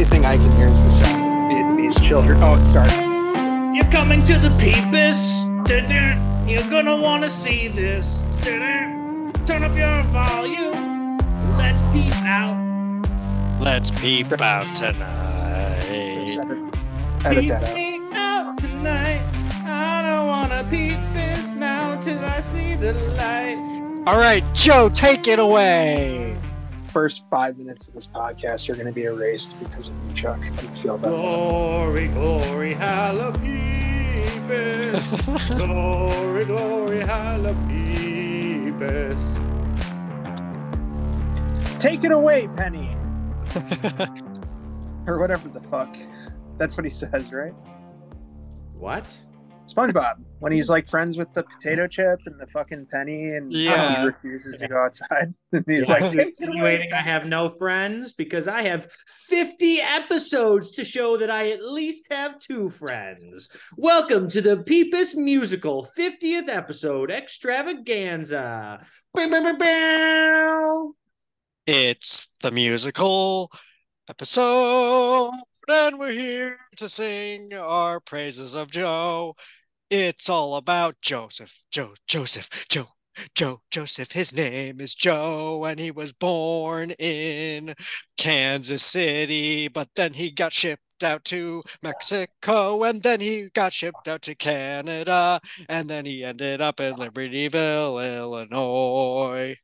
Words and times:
only 0.00 0.10
thing 0.10 0.24
I 0.24 0.38
can 0.38 0.50
hear 0.56 0.68
is 0.68 0.82
the 0.82 0.92
sound 0.92 1.20
of 1.20 1.28
Vietnamese 1.50 2.02
children. 2.02 2.38
Oh, 2.40 2.54
it 2.54 2.64
started. 2.64 2.94
You're 3.74 3.92
coming 3.92 4.24
to 4.24 4.38
the 4.38 4.48
peepus. 4.58 5.44
You're 6.48 6.70
gonna 6.70 6.96
wanna 6.96 7.28
see 7.28 7.68
this. 7.68 8.24
Turn 8.42 9.62
up 9.62 9.76
your 9.76 10.02
volume. 10.04 11.18
Let's 11.58 11.82
peep 11.92 12.16
out. 12.24 12.56
Let's 13.60 13.90
peep 13.90 14.32
out 14.40 14.74
tonight. 14.74 16.30
Edit, 16.30 16.48
edit 17.26 17.48
that 17.48 17.62
out. 17.64 17.76
Peep 17.76 18.00
me 18.00 18.16
out 18.16 18.56
tonight. 18.56 19.20
I 19.66 20.00
don't 20.00 20.28
wanna 20.28 20.66
peep 20.70 20.98
this 21.12 21.52
now 21.52 22.00
till 22.00 22.24
I 22.24 22.40
see 22.40 22.74
the 22.74 22.94
light. 23.18 23.58
All 24.06 24.18
right, 24.18 24.42
Joe, 24.54 24.88
take 24.88 25.28
it 25.28 25.38
away. 25.38 26.38
First 26.92 27.24
five 27.30 27.56
minutes 27.56 27.86
of 27.88 27.94
this 27.94 28.06
podcast 28.06 28.68
are 28.68 28.74
going 28.74 28.86
to 28.86 28.92
be 28.92 29.04
erased 29.04 29.58
because 29.60 29.88
of 29.88 29.94
you, 30.08 30.14
Chuck. 30.14 30.40
I 30.40 30.48
feel 30.50 30.98
that. 30.98 31.08
Glory, 31.08 32.08
glory, 32.08 32.74
hallelujah. 32.74 33.40
glory, 35.56 36.44
glory, 36.44 37.00
hallelujah. 37.00 37.70
Take 41.78 42.02
it 42.04 42.12
away, 42.12 42.48
Penny, 42.56 42.90
or 45.06 45.18
whatever 45.18 45.48
the 45.48 45.60
fuck. 45.70 45.96
That's 46.58 46.76
what 46.76 46.84
he 46.84 46.90
says, 46.90 47.32
right? 47.32 47.54
What? 48.74 49.06
SpongeBob 49.72 50.14
when 50.40 50.52
he's 50.52 50.68
like 50.68 50.88
friends 50.88 51.16
with 51.16 51.32
the 51.34 51.42
potato 51.42 51.86
chip 51.86 52.18
and 52.26 52.40
the 52.40 52.46
fucking 52.48 52.86
penny, 52.90 53.36
and 53.36 53.52
Yeah. 53.52 54.00
he 54.00 54.06
refuses 54.08 54.58
to 54.58 54.68
go 54.68 54.76
outside. 54.78 55.32
He's 55.66 55.88
like, 55.88 56.00
"Take 56.00 56.14
it 56.14 56.14
away." 56.14 56.28
insinuating 56.28 56.92
I 56.92 57.02
have 57.02 57.26
no 57.26 57.48
friends 57.48 58.12
because 58.12 58.48
I 58.48 58.62
have 58.62 58.88
50 59.28 59.80
episodes 59.80 60.70
to 60.72 60.84
show 60.84 61.16
that 61.18 61.30
I 61.30 61.50
at 61.50 61.62
least 61.64 62.06
have 62.12 62.38
two 62.38 62.70
friends. 62.70 63.48
Welcome 63.76 64.28
to 64.30 64.40
the 64.40 64.58
Peepus 64.62 65.14
Musical 65.16 65.86
50th 65.96 66.48
episode 66.48 67.10
extravaganza. 67.10 68.84
It's 71.66 72.32
the 72.42 72.50
musical 72.50 73.52
episode, 74.08 75.32
and 75.68 75.98
we're 75.98 76.12
here 76.12 76.58
to 76.76 76.88
sing 76.88 77.52
our 77.54 78.00
praises 78.00 78.54
of 78.54 78.70
Joe. 78.70 79.36
It's 79.90 80.28
all 80.28 80.54
about 80.54 81.00
Joseph, 81.02 81.64
Joe, 81.72 81.94
Joseph, 82.06 82.48
Joe, 82.68 82.90
Joe, 83.34 83.62
Joseph. 83.72 84.12
His 84.12 84.32
name 84.32 84.80
is 84.80 84.94
Joe, 84.94 85.64
and 85.64 85.80
he 85.80 85.90
was 85.90 86.12
born 86.12 86.92
in 86.92 87.74
Kansas 88.16 88.84
City, 88.84 89.66
but 89.66 89.88
then 89.96 90.12
he 90.12 90.30
got 90.30 90.52
shipped 90.52 91.02
out 91.02 91.24
to 91.24 91.64
Mexico, 91.82 92.84
and 92.84 93.02
then 93.02 93.18
he 93.18 93.48
got 93.52 93.72
shipped 93.72 94.06
out 94.06 94.22
to 94.22 94.36
Canada, 94.36 95.40
and 95.68 95.90
then 95.90 96.04
he 96.04 96.22
ended 96.22 96.60
up 96.60 96.78
in 96.78 96.94
Libertyville, 96.94 98.16
Illinois. 98.16 99.56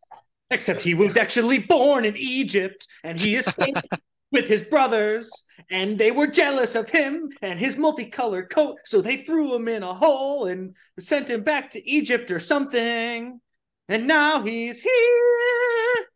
Except 0.50 0.82
he 0.82 0.94
was 0.94 1.16
actually 1.16 1.60
born 1.60 2.04
in 2.04 2.16
Egypt 2.16 2.86
and 3.02 3.20
he 3.20 3.34
escaped 3.34 4.02
with 4.32 4.48
his 4.48 4.64
brothers 4.64 5.30
and 5.70 5.98
they 5.98 6.10
were 6.10 6.26
jealous 6.26 6.74
of 6.74 6.90
him 6.90 7.30
and 7.42 7.58
his 7.58 7.76
multicolored 7.76 8.50
coat. 8.50 8.78
So 8.84 9.00
they 9.00 9.18
threw 9.18 9.54
him 9.54 9.68
in 9.68 9.82
a 9.82 9.94
hole 9.94 10.46
and 10.46 10.74
sent 10.98 11.30
him 11.30 11.42
back 11.42 11.70
to 11.70 11.88
Egypt 11.88 12.30
or 12.30 12.38
something. 12.38 13.40
And 13.88 14.06
now 14.06 14.42
he's 14.42 14.80
here. 14.80 16.06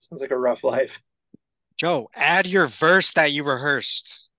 Sounds 0.00 0.22
like 0.22 0.30
a 0.30 0.38
rough 0.38 0.64
life. 0.64 0.98
Joe, 1.78 2.08
add 2.14 2.46
your 2.46 2.66
verse 2.66 3.12
that 3.14 3.32
you 3.32 3.44
rehearsed. 3.44 4.30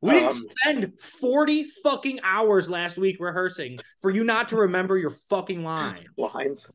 We 0.00 0.12
didn't 0.12 0.30
Um, 0.30 0.42
spend 0.64 1.00
40 1.00 1.64
fucking 1.82 2.20
hours 2.22 2.70
last 2.70 2.98
week 2.98 3.16
rehearsing 3.18 3.80
for 4.00 4.10
you 4.10 4.22
not 4.22 4.48
to 4.50 4.56
remember 4.56 4.96
your 4.96 5.10
fucking 5.10 5.64
line. 5.64 6.06
Lines. 6.16 6.70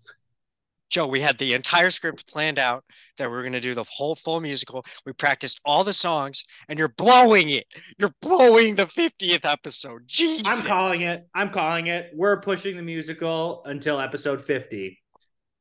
Joe, 0.94 1.08
we 1.08 1.22
had 1.22 1.40
the 1.40 1.54
entire 1.54 1.90
script 1.90 2.31
planned 2.31 2.59
out 2.59 2.84
that 3.18 3.28
we 3.28 3.36
were 3.36 3.42
going 3.42 3.54
to 3.54 3.59
do 3.59 3.74
the 3.74 3.84
whole 3.84 4.14
full 4.14 4.40
musical. 4.40 4.86
We 5.08 5.14
practiced 5.14 5.59
all 5.66 5.84
the 5.84 5.92
songs, 5.92 6.46
and 6.70 6.78
you're 6.78 6.94
blowing 6.96 7.50
it. 7.50 7.66
You're 7.98 8.14
blowing 8.22 8.76
the 8.76 8.86
50th 8.86 9.44
episode. 9.44 10.04
Jesus. 10.06 10.46
I'm 10.46 10.68
calling 10.68 11.02
it. 11.02 11.28
I'm 11.34 11.50
calling 11.50 11.88
it. 11.88 12.12
We're 12.14 12.40
pushing 12.42 12.76
the 12.78 12.84
musical 12.84 13.64
until 13.66 14.00
episode 14.00 14.40
50. 14.40 15.00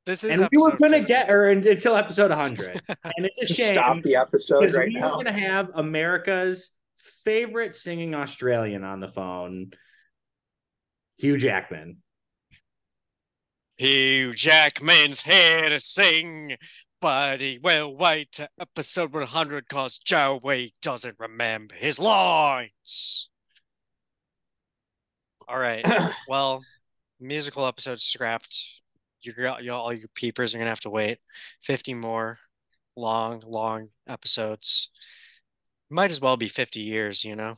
This 0.04 0.22
is 0.22 0.38
and 0.38 0.48
we 0.53 0.59
were 0.59 0.76
gonna 0.76 1.03
get 1.03 1.28
her 1.28 1.50
until 1.50 1.97
episode 1.97 2.31
100 2.31 2.82
and 2.88 3.25
it's 3.25 3.41
a 3.41 3.47
shame 3.47 3.75
stop 3.75 4.03
the 4.03 4.16
episode 4.16 4.60
because 4.60 4.75
right 4.75 4.88
we 4.88 4.94
now. 4.94 5.16
were 5.16 5.22
gonna 5.22 5.32
have 5.32 5.70
america's 5.76 6.70
favorite 6.99 7.76
singing 7.76 8.12
australian 8.12 8.82
on 8.82 8.99
the 8.99 9.06
phone 9.06 9.70
hugh 11.19 11.37
jackman 11.37 11.99
Hugh 13.82 14.32
Jackman's 14.32 15.22
here 15.22 15.69
to 15.69 15.81
sing, 15.81 16.56
but 17.00 17.41
he 17.41 17.59
will 17.60 17.97
wait 17.97 18.31
to 18.32 18.48
episode 18.60 19.12
100 19.12 19.66
because 19.69 19.98
Joey 19.98 20.72
doesn't 20.81 21.16
remember 21.19 21.75
his 21.75 21.98
lines. 21.98 23.28
All 25.48 25.59
right. 25.59 25.84
Well, 26.28 26.62
musical 27.20 27.66
episode 27.66 28.00
scrapped. 28.00 28.82
You're, 29.22 29.60
you 29.60 29.72
all 29.72 29.93
your 29.93 30.09
peepers 30.14 30.54
are 30.54 30.59
gonna 30.59 30.70
have 30.70 30.81
to 30.81 30.91
wait 30.91 31.19
50 31.62 31.94
more 31.94 32.38
long, 32.97 33.43
long 33.47 33.88
episodes. 34.09 34.91
Might 35.91 36.12
as 36.12 36.20
well 36.20 36.37
be 36.37 36.49
50 36.49 36.81
years, 36.81 37.25
you 37.25 37.34
know. 37.37 37.56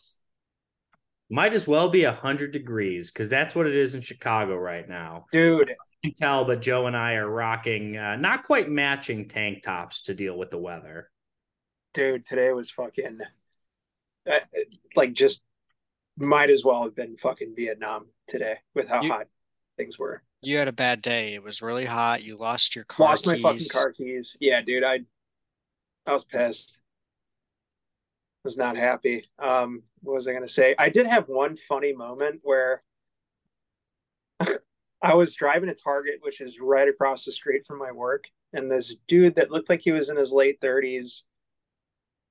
might 1.31 1.53
as 1.55 1.67
well 1.67 1.89
be 1.89 2.05
100 2.05 2.53
degrees 2.53 3.11
because 3.11 3.29
that's 3.29 3.55
what 3.55 3.67
it 3.67 3.75
is 3.75 3.95
in 3.95 4.01
chicago 4.01 4.56
right 4.56 4.89
now 4.89 5.25
Dude, 5.33 5.69
you 5.71 5.75
can 6.05 6.15
tell 6.15 6.45
but 6.45 6.61
joe 6.61 6.87
and 6.87 6.97
i 6.97 7.15
are 7.15 7.29
rocking 7.29 7.97
uh, 7.97 8.17
not 8.17 8.45
quite 8.45 8.69
matching 8.71 9.27
tank 9.29 9.63
tops 9.63 10.03
to 10.03 10.15
deal 10.15 10.37
with 10.39 10.51
the 10.51 10.59
weather 10.59 11.11
dude, 11.95 12.27
today 12.27 12.53
was 12.53 12.71
fucking 12.71 13.19
uh, 14.31 14.39
like 14.97 15.13
just 15.13 15.43
might 16.17 16.51
as 16.51 16.65
well 16.65 16.85
have 16.85 16.95
been 16.95 17.17
fucking 17.17 17.55
Vietnam 17.57 18.07
today 18.29 18.55
with 18.75 18.89
how 18.89 19.03
You- 19.03 19.11
hot 19.13 19.27
things 19.77 19.99
were. 19.99 20.23
You 20.43 20.59
had 20.59 20.69
a 20.69 20.73
bad 20.73 21.03
day. 21.03 21.35
It 21.35 21.43
was 21.43 21.61
really 21.63 21.85
hot. 21.87 22.23
You 22.23 22.37
lost 22.37 22.77
your 22.77 22.85
car 22.85 23.09
Lost 23.09 23.27
my 23.27 23.37
fucking 23.39 23.59
keys. 23.59 23.73
car 23.73 23.93
keys. 23.93 24.37
Yeah, 24.41 24.61
dude, 24.61 24.85
I 24.85 25.01
I 26.07 26.13
was 26.13 26.25
pissed. 26.25 26.79
Was 28.45 28.57
not 28.57 28.77
happy. 28.77 29.27
Um, 29.39 29.83
what 30.03 30.15
was 30.15 30.29
I 30.29 30.33
gonna 30.33 30.47
say? 30.47 30.75
I 30.79 30.89
did 30.91 31.07
have 31.07 31.29
one 31.29 31.57
funny 31.69 31.93
moment 31.93 32.41
where 32.43 32.83
I 35.05 35.15
was 35.15 35.35
driving 35.35 35.69
to 35.69 35.77
Target, 35.77 36.21
which 36.23 36.41
is 36.41 36.59
right 36.61 36.89
across 36.89 37.25
the 37.27 37.33
street 37.33 37.65
from 37.67 37.79
my 37.79 37.93
work, 37.93 38.25
and 38.55 38.71
this 38.71 38.97
dude 39.09 39.37
that 39.37 39.53
looked 39.53 39.69
like 39.71 39.83
he 39.83 39.93
was 39.93 40.11
in 40.11 40.17
his 40.17 40.33
late 40.33 40.61
30s 40.61 41.25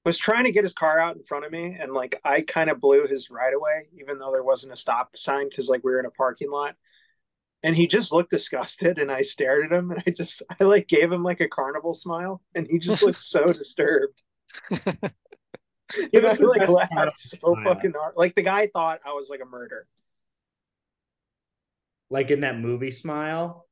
was 0.05 0.17
trying 0.17 0.43
to 0.45 0.51
get 0.51 0.63
his 0.65 0.73
car 0.73 0.99
out 0.99 1.15
in 1.15 1.23
front 1.23 1.45
of 1.45 1.51
me 1.51 1.77
and 1.79 1.93
like 1.93 2.19
I 2.25 2.41
kind 2.41 2.69
of 2.69 2.81
blew 2.81 3.07
his 3.07 3.29
right 3.29 3.53
away 3.53 3.87
even 3.99 4.19
though 4.19 4.31
there 4.31 4.43
wasn't 4.43 4.73
a 4.73 4.77
stop 4.77 5.15
sign 5.15 5.49
cuz 5.49 5.69
like 5.69 5.83
we 5.83 5.91
were 5.91 5.99
in 5.99 6.05
a 6.05 6.11
parking 6.11 6.51
lot 6.51 6.75
and 7.63 7.75
he 7.75 7.87
just 7.87 8.11
looked 8.13 8.31
disgusted 8.31 8.99
and 8.99 9.11
I 9.11 9.23
stared 9.23 9.65
at 9.65 9.77
him 9.77 9.91
and 9.91 10.03
I 10.07 10.11
just 10.11 10.43
I 10.59 10.65
like 10.65 10.87
gave 10.87 11.11
him 11.11 11.23
like 11.23 11.41
a 11.41 11.49
carnival 11.49 11.93
smile 11.93 12.41
and 12.55 12.67
he 12.67 12.79
just 12.79 13.03
looked 13.03 13.21
so 13.23 13.53
disturbed. 13.53 14.21
Give 16.11 16.23
And 16.25 16.25
us 16.25 16.39
I 16.39 16.43
like 16.43 16.65
best 16.65 16.67
laughed 16.67 16.91
carnival 16.93 17.13
so 17.17 17.55
fucking 17.63 17.93
hard. 17.93 18.13
Like 18.15 18.35
the 18.35 18.41
guy 18.43 18.67
thought 18.67 19.01
I 19.05 19.13
was 19.13 19.29
like 19.29 19.41
a 19.41 19.45
murder. 19.45 19.87
Like 22.09 22.31
in 22.31 22.41
that 22.41 22.57
movie 22.59 22.91
smile 22.91 23.65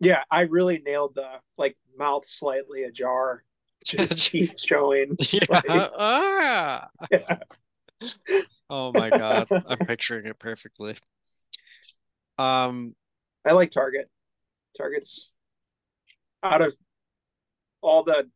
Yeah, 0.00 0.22
I 0.30 0.42
really 0.42 0.78
nailed 0.84 1.14
the 1.14 1.28
like 1.56 1.76
mouth 1.96 2.24
slightly 2.26 2.84
ajar, 2.84 3.44
just 3.84 4.18
teeth 4.30 4.54
showing. 4.64 5.16
Yeah. 5.32 5.40
Like- 5.48 5.64
Ah. 5.68 6.88
Yeah. 7.10 7.38
Oh 8.68 8.92
my 8.92 9.08
God. 9.10 9.46
I'm 9.50 9.78
picturing 9.86 10.26
it 10.26 10.38
perfectly. 10.38 10.96
Um, 12.38 12.94
I 13.46 13.52
like 13.52 13.70
Target. 13.70 14.10
Target's 14.76 15.30
out 16.42 16.60
of 16.62 16.74
all 17.80 18.02
the 18.04 18.28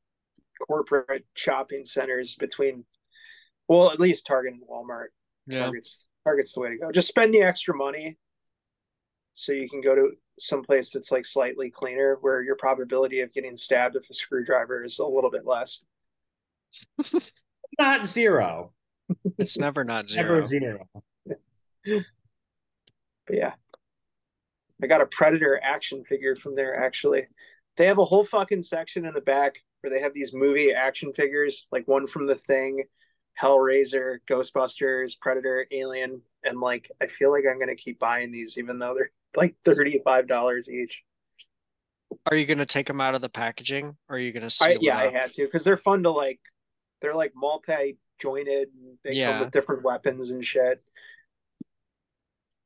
corporate 0.66 1.24
shopping 1.34 1.84
centers 1.84 2.36
between, 2.36 2.84
well, 3.66 3.90
at 3.90 3.98
least 4.00 4.26
Target 4.26 4.52
and 4.54 4.62
Walmart. 4.62 5.06
yeah. 5.46 5.64
Target's 5.64 6.04
Target's 6.24 6.52
the 6.52 6.60
way 6.60 6.70
to 6.70 6.78
go. 6.78 6.92
Just 6.92 7.08
spend 7.08 7.34
the 7.34 7.42
extra 7.42 7.74
money 7.76 8.16
so 9.38 9.52
you 9.52 9.68
can 9.68 9.80
go 9.80 9.94
to 9.94 10.10
some 10.40 10.64
place 10.64 10.90
that's 10.90 11.12
like 11.12 11.24
slightly 11.24 11.70
cleaner, 11.70 12.18
where 12.22 12.42
your 12.42 12.56
probability 12.56 13.20
of 13.20 13.32
getting 13.32 13.56
stabbed 13.56 13.94
with 13.94 14.02
a 14.10 14.14
screwdriver 14.14 14.82
is 14.84 14.98
a 14.98 15.06
little 15.06 15.30
bit 15.30 15.46
less. 15.46 15.84
not 17.78 18.04
zero 18.04 18.72
It's 19.38 19.56
never 19.56 19.84
not 19.84 20.08
zero. 20.10 20.24
never 20.24 20.42
zero 20.44 20.88
But 21.24 22.02
yeah, 23.30 23.52
I 24.82 24.86
got 24.88 25.02
a 25.02 25.06
Predator 25.06 25.60
action 25.62 26.02
figure 26.02 26.34
from 26.34 26.56
there. 26.56 26.74
Actually, 26.84 27.28
they 27.76 27.86
have 27.86 27.98
a 27.98 28.04
whole 28.04 28.24
fucking 28.24 28.64
section 28.64 29.04
in 29.06 29.14
the 29.14 29.20
back 29.20 29.54
where 29.82 29.90
they 29.92 30.00
have 30.00 30.14
these 30.14 30.34
movie 30.34 30.72
action 30.72 31.12
figures, 31.12 31.68
like 31.70 31.86
one 31.86 32.08
from 32.08 32.26
The 32.26 32.34
Thing, 32.34 32.82
Hellraiser, 33.40 34.18
Ghostbusters, 34.28 35.12
Predator, 35.20 35.64
Alien, 35.70 36.22
and 36.42 36.58
like 36.58 36.90
I 37.00 37.06
feel 37.06 37.30
like 37.30 37.44
I'm 37.48 37.60
gonna 37.60 37.76
keep 37.76 38.00
buying 38.00 38.32
these 38.32 38.58
even 38.58 38.80
though 38.80 38.94
they're 38.94 39.12
like 39.36 39.54
thirty 39.64 40.00
five 40.04 40.26
dollars 40.28 40.68
each. 40.68 41.02
Are 42.26 42.36
you 42.36 42.46
gonna 42.46 42.66
take 42.66 42.86
them 42.86 43.00
out 43.00 43.14
of 43.14 43.20
the 43.20 43.28
packaging, 43.28 43.96
or 44.08 44.16
are 44.16 44.18
you 44.18 44.32
gonna 44.32 44.46
I, 44.46 44.48
seal 44.48 44.78
yeah, 44.80 44.96
I 44.98 45.10
had 45.10 45.32
to 45.34 45.44
because 45.44 45.64
they're 45.64 45.76
fun 45.76 46.02
to 46.04 46.10
like. 46.10 46.40
They're 47.00 47.14
like 47.14 47.32
multi 47.36 47.96
jointed. 48.20 48.68
They 49.04 49.12
Yeah. 49.16 49.30
come 49.32 49.40
with 49.40 49.52
different 49.52 49.84
weapons 49.84 50.30
and 50.30 50.44
shit. 50.44 50.82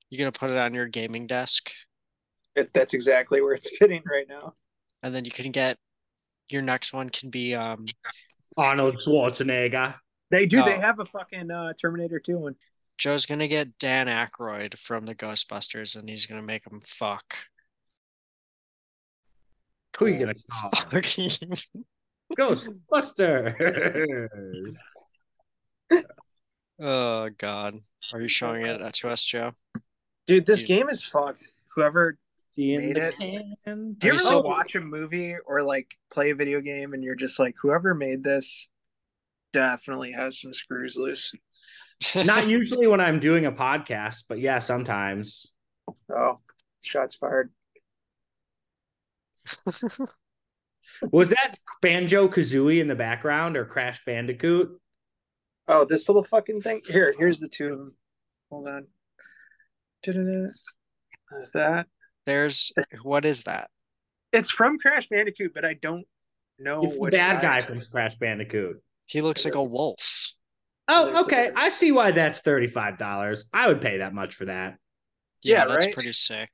You're 0.09 0.19
gonna 0.21 0.33
put 0.33 0.51
it 0.51 0.57
on 0.57 0.73
your 0.75 0.87
gaming 0.89 1.27
desk, 1.27 1.71
It, 2.55 2.73
that's 2.73 2.95
exactly 2.95 3.41
where 3.43 3.55
it's 3.55 3.69
fitting 3.79 4.03
right 4.11 4.27
now. 4.29 4.55
and 5.03 5.15
then 5.15 5.25
you 5.27 5.31
can 5.31 5.51
get 5.53 5.77
your 6.49 6.63
next 6.63 6.93
one 6.95 7.11
can 7.11 7.29
be 7.31 7.55
um 7.55 7.87
Arnold 8.57 8.97
Schwarzenegger. 9.07 9.95
They 10.31 10.47
do. 10.47 10.63
They 10.63 10.77
Oh. 10.77 10.81
have 10.81 10.99
a 10.99 11.05
fucking 11.07 11.51
uh, 11.51 11.73
Terminator 11.81 12.19
2 12.21 12.39
one. 12.39 12.57
Joe's 12.99 13.27
gonna 13.27 13.49
get 13.49 13.79
Dan 13.79 14.07
Aykroyd 14.07 14.77
from 14.77 15.07
the 15.07 15.15
Ghostbusters, 15.15 15.97
and 15.97 16.09
he's 16.09 16.27
gonna 16.27 16.43
make 16.43 16.67
him 16.67 16.81
fuck. 16.85 17.35
Who 19.99 20.07
are 20.07 20.09
you 20.09 20.19
gonna 20.19 20.35
call? 20.51 20.71
Ghostbusters. 22.39 24.75
oh 26.81 27.31
God, 27.39 27.79
are 28.13 28.21
you 28.21 28.29
showing 28.29 28.67
it 28.67 28.95
to 28.95 29.09
us, 29.11 29.25
Joe? 29.25 29.53
Dude, 30.27 30.47
this 30.47 30.61
Dude. 30.61 30.69
game 30.69 30.89
is 30.89 31.03
fucked. 31.05 31.45
Whoever 31.75 32.19
Made 32.57 32.99
it. 32.99 33.15
can. 33.65 33.95
do 33.95 34.07
you 34.07 34.13
Are 34.13 34.13
ever 34.13 34.13
you 34.13 34.19
still- 34.19 34.43
watch 34.43 34.75
a 34.75 34.81
movie 34.81 35.35
or 35.47 35.63
like 35.63 35.87
play 36.13 36.31
a 36.31 36.35
video 36.35 36.61
game 36.61 36.93
and 36.93 37.03
you're 37.03 37.15
just 37.15 37.39
like, 37.39 37.55
whoever 37.61 37.95
made 37.95 38.23
this 38.23 38.69
definitely 39.55 40.13
has 40.13 40.39
some 40.41 40.53
screws 40.53 40.97
loose. 40.97 41.33
Not 42.25 42.49
usually 42.49 42.87
when 42.87 43.01
I'm 43.01 43.21
doing 43.21 43.47
a 43.47 43.53
podcast, 43.53 44.25
but 44.29 44.39
yeah, 44.39 44.59
sometimes. 44.59 45.53
Oh, 46.11 46.41
shots 46.85 47.15
fired. 47.15 47.51
Was 51.11 51.31
that 51.31 51.55
Banjo 51.81 52.29
Kazooie 52.29 52.81
in 52.81 52.87
the 52.87 52.95
background 52.95 53.57
or 53.57 53.65
Crash 53.65 54.05
Bandicoot? 54.05 54.79
Oh, 55.69 55.85
this 55.85 56.09
little 56.09 56.25
fucking 56.25 56.61
thing. 56.61 56.81
Here, 56.87 57.15
here's 57.19 57.41
the 57.41 57.49
two 57.49 57.73
of 57.73 57.79
them. 57.79 57.95
Hold 58.51 58.69
on. 58.69 58.87
Da-da-da. 60.03 60.49
Is 61.41 61.51
that? 61.55 61.87
There's 62.27 62.73
what 63.03 63.25
is 63.25 63.45
that? 63.45 63.71
It's 64.33 64.51
from 64.51 64.79
Crash 64.79 65.09
Bandicoot, 65.09 65.53
but 65.55 65.65
I 65.65 65.75
don't 65.75 66.07
know 66.59 66.83
It's 66.83 66.99
the 66.99 67.11
bad 67.11 67.43
guy 67.43 67.59
it 67.59 67.67
from. 67.67 67.79
Crash 67.91 68.17
Bandicoot. 68.19 68.83
He 69.07 69.23
looks 69.23 69.45
like 69.45 69.55
a 69.55 69.63
wolf. 69.63 70.22
Oh, 70.95 71.23
okay. 71.25 71.51
the- 71.51 71.59
I 71.59 71.69
see 71.71 71.93
why 71.93 72.11
that's 72.11 72.41
$35. 72.43 73.47
I 73.53 73.69
would 73.69 73.81
pay 73.81 73.99
that 73.99 74.15
much 74.15 74.35
for 74.35 74.45
that. 74.47 74.79
Yeah, 75.43 75.59
Yeah, 75.61 75.67
that's 75.67 75.87
right? 75.87 75.95
pretty 75.95 76.13
sick. 76.13 76.51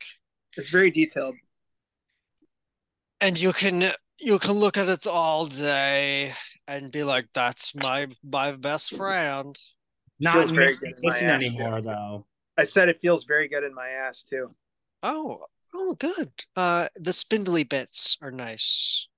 It's 0.56 0.70
very 0.70 0.90
detailed. 0.90 1.34
And 3.20 3.38
you 3.38 3.52
can 3.52 3.92
you 4.18 4.38
can 4.38 4.52
look 4.52 4.76
at 4.76 4.88
it 4.88 5.06
all 5.06 5.46
day 5.46 6.34
and 6.66 6.90
be 6.92 7.04
like, 7.04 7.26
"That's 7.34 7.74
my 7.74 8.08
my 8.22 8.52
best 8.52 8.94
friend." 8.94 9.56
Not 10.20 10.34
Feels 10.34 10.50
very 10.50 10.76
good 10.76 10.90
in 10.96 11.02
my 11.02 11.12
kitchen 11.14 11.30
ass, 11.30 11.44
anymore, 11.44 11.80
though. 11.82 12.26
I 12.56 12.64
said 12.64 12.88
it 12.88 13.00
feels 13.00 13.24
very 13.24 13.48
good 13.48 13.62
in 13.64 13.74
my 13.74 13.88
ass 13.88 14.24
too. 14.24 14.54
Oh, 15.02 15.44
oh, 15.74 15.94
good. 15.94 16.32
Uh, 16.56 16.88
the 16.96 17.12
spindly 17.12 17.62
bits 17.64 18.16
are 18.20 18.32
nice, 18.32 19.08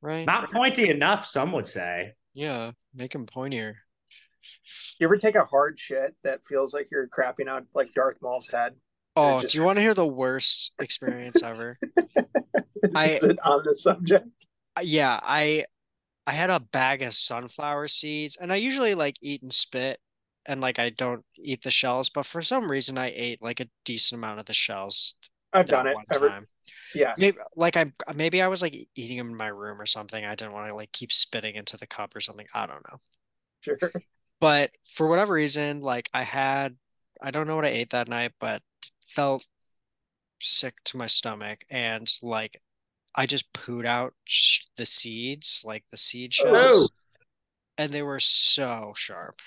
right? 0.00 0.24
Not 0.26 0.50
pointy 0.50 0.88
enough, 0.88 1.26
some 1.26 1.52
would 1.52 1.68
say. 1.68 2.14
Yeah, 2.34 2.72
make 2.94 3.14
him 3.14 3.26
pointier. 3.26 3.74
You 4.98 5.06
ever 5.06 5.16
take 5.16 5.34
a 5.34 5.44
hard 5.44 5.78
shit 5.78 6.14
that 6.24 6.40
feels 6.48 6.74
like 6.74 6.90
you're 6.90 7.08
crapping 7.08 7.48
out 7.48 7.64
like 7.74 7.92
Darth 7.92 8.16
Maul's 8.22 8.48
head? 8.48 8.74
Oh, 9.16 9.40
just- 9.42 9.52
do 9.52 9.58
you 9.58 9.64
want 9.64 9.76
to 9.76 9.82
hear 9.82 9.94
the 9.94 10.06
worst 10.06 10.72
experience 10.80 11.42
ever? 11.42 11.78
I- 12.94 13.18
on 13.44 13.62
the 13.64 13.74
subject? 13.74 14.26
Uh, 14.76 14.80
yeah, 14.84 15.20
I 15.22 15.64
I 16.26 16.32
had 16.32 16.50
a 16.50 16.60
bag 16.60 17.02
of 17.02 17.14
sunflower 17.14 17.88
seeds, 17.88 18.36
and 18.36 18.52
I 18.52 18.56
usually 18.56 18.94
like 18.94 19.16
eat 19.20 19.42
and 19.42 19.52
spit, 19.52 20.00
and 20.46 20.60
like 20.60 20.78
I 20.78 20.88
don't 20.90 21.24
eat 21.36 21.62
the 21.62 21.70
shells, 21.70 22.08
but 22.08 22.24
for 22.26 22.40
some 22.42 22.70
reason 22.70 22.96
I 22.96 23.12
ate 23.14 23.42
like 23.42 23.60
a 23.60 23.68
decent 23.84 24.18
amount 24.18 24.40
of 24.40 24.46
the 24.46 24.54
shells 24.54 25.16
I've 25.52 25.66
done 25.66 25.86
it. 25.88 25.94
one 25.94 26.04
Ever, 26.14 26.28
time. 26.28 26.46
Yeah. 26.94 27.14
Maybe 27.18 27.38
like 27.56 27.76
I 27.76 27.92
maybe 28.14 28.42
I 28.42 28.48
was 28.48 28.62
like 28.62 28.74
eating 28.94 29.18
them 29.18 29.30
in 29.30 29.36
my 29.36 29.48
room 29.48 29.80
or 29.80 29.86
something. 29.86 30.24
I 30.24 30.34
didn't 30.34 30.52
want 30.54 30.68
to 30.68 30.74
like 30.74 30.92
keep 30.92 31.12
spitting 31.12 31.54
into 31.56 31.76
the 31.76 31.86
cup 31.86 32.14
or 32.16 32.20
something. 32.20 32.46
I 32.54 32.66
don't 32.66 32.84
know. 32.90 32.98
Sure. 33.60 33.78
But 34.40 34.72
for 34.84 35.08
whatever 35.08 35.34
reason, 35.34 35.80
like 35.82 36.08
I 36.12 36.22
had 36.24 36.76
I 37.22 37.30
don't 37.30 37.46
know 37.46 37.54
what 37.54 37.64
I 37.64 37.68
ate 37.68 37.90
that 37.90 38.08
night, 38.08 38.32
but 38.40 38.60
felt 39.06 39.46
sick 40.40 40.74
to 40.84 40.96
my 40.96 41.06
stomach 41.06 41.64
and 41.70 42.08
like 42.22 42.60
I 43.14 43.26
just 43.26 43.52
pooed 43.52 43.86
out 43.86 44.14
sh 44.24 44.62
the 44.76 44.86
seeds, 44.86 45.62
like 45.64 45.84
the 45.90 45.96
seed 45.96 46.32
Oh. 46.40 46.44
shells, 46.52 46.90
and 47.78 47.92
they 47.92 48.02
were 48.02 48.20
so 48.20 48.92
sharp. 48.96 49.40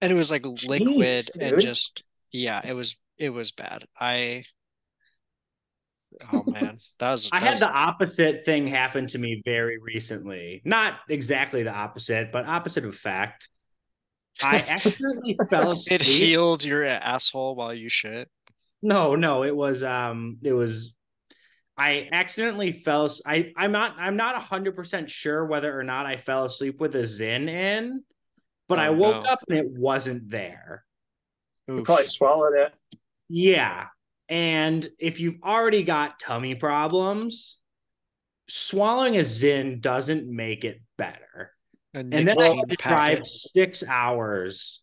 And 0.00 0.12
it 0.12 0.16
was 0.16 0.30
like 0.30 0.44
liquid 0.44 1.30
and 1.40 1.60
just 1.60 2.02
yeah, 2.32 2.60
it 2.64 2.74
was 2.74 2.96
it 3.18 3.30
was 3.30 3.52
bad. 3.52 3.86
I 3.98 4.44
oh 6.32 6.44
man, 6.46 6.76
that 6.98 7.10
was 7.10 7.28
I 7.32 7.38
that 7.40 7.44
had 7.44 7.50
was- 7.52 7.60
the 7.60 7.70
opposite 7.70 8.44
thing 8.44 8.66
happen 8.66 9.06
to 9.08 9.18
me 9.18 9.42
very 9.44 9.78
recently. 9.78 10.62
Not 10.64 10.94
exactly 11.08 11.62
the 11.62 11.72
opposite, 11.72 12.32
but 12.32 12.46
opposite 12.46 12.84
of 12.84 12.94
fact. 12.94 13.48
I 14.42 14.56
accidentally 14.68 15.36
fell 15.50 15.72
asleep. 15.72 16.00
it 16.00 16.06
healed 16.06 16.64
your 16.64 16.84
asshole 16.84 17.54
while 17.54 17.74
you 17.74 17.88
shit. 17.88 18.28
No, 18.82 19.14
no, 19.14 19.44
it 19.44 19.54
was 19.54 19.82
um 19.82 20.38
it 20.42 20.52
was 20.52 20.94
I 21.76 22.08
accidentally 22.12 22.72
fell 22.72 23.10
I 23.26 23.52
I'm 23.56 23.72
not 23.72 23.94
I'm 23.98 24.16
not 24.16 24.40
100% 24.42 25.08
sure 25.08 25.44
whether 25.46 25.78
or 25.78 25.84
not 25.84 26.06
I 26.06 26.16
fell 26.16 26.44
asleep 26.44 26.80
with 26.80 26.94
a 26.96 27.02
Zyn 27.02 27.48
in, 27.48 28.02
but 28.68 28.78
I 28.78 28.88
Oh, 28.88 28.92
woke 28.94 29.24
no. 29.24 29.30
up 29.30 29.40
and 29.48 29.58
it 29.58 29.66
wasn't 29.70 30.30
there. 30.30 30.84
You 31.68 31.82
probably 31.82 32.06
swallowed 32.08 32.54
it. 32.58 32.74
Yeah. 33.28 33.86
And 34.32 34.88
if 34.98 35.20
you've 35.20 35.42
already 35.44 35.82
got 35.82 36.18
tummy 36.18 36.54
problems, 36.54 37.58
swallowing 38.48 39.16
a 39.16 39.20
Zyn 39.20 39.82
doesn't 39.82 40.26
make 40.26 40.64
it 40.64 40.80
better. 40.96 41.52
A 41.94 41.98
And 41.98 42.10
then 42.10 42.30
I 42.30 42.32
nicotine 42.32 42.58
had 42.60 42.68
to 42.70 42.76
drive 42.76 43.26
six 43.26 43.84
hours 43.86 44.80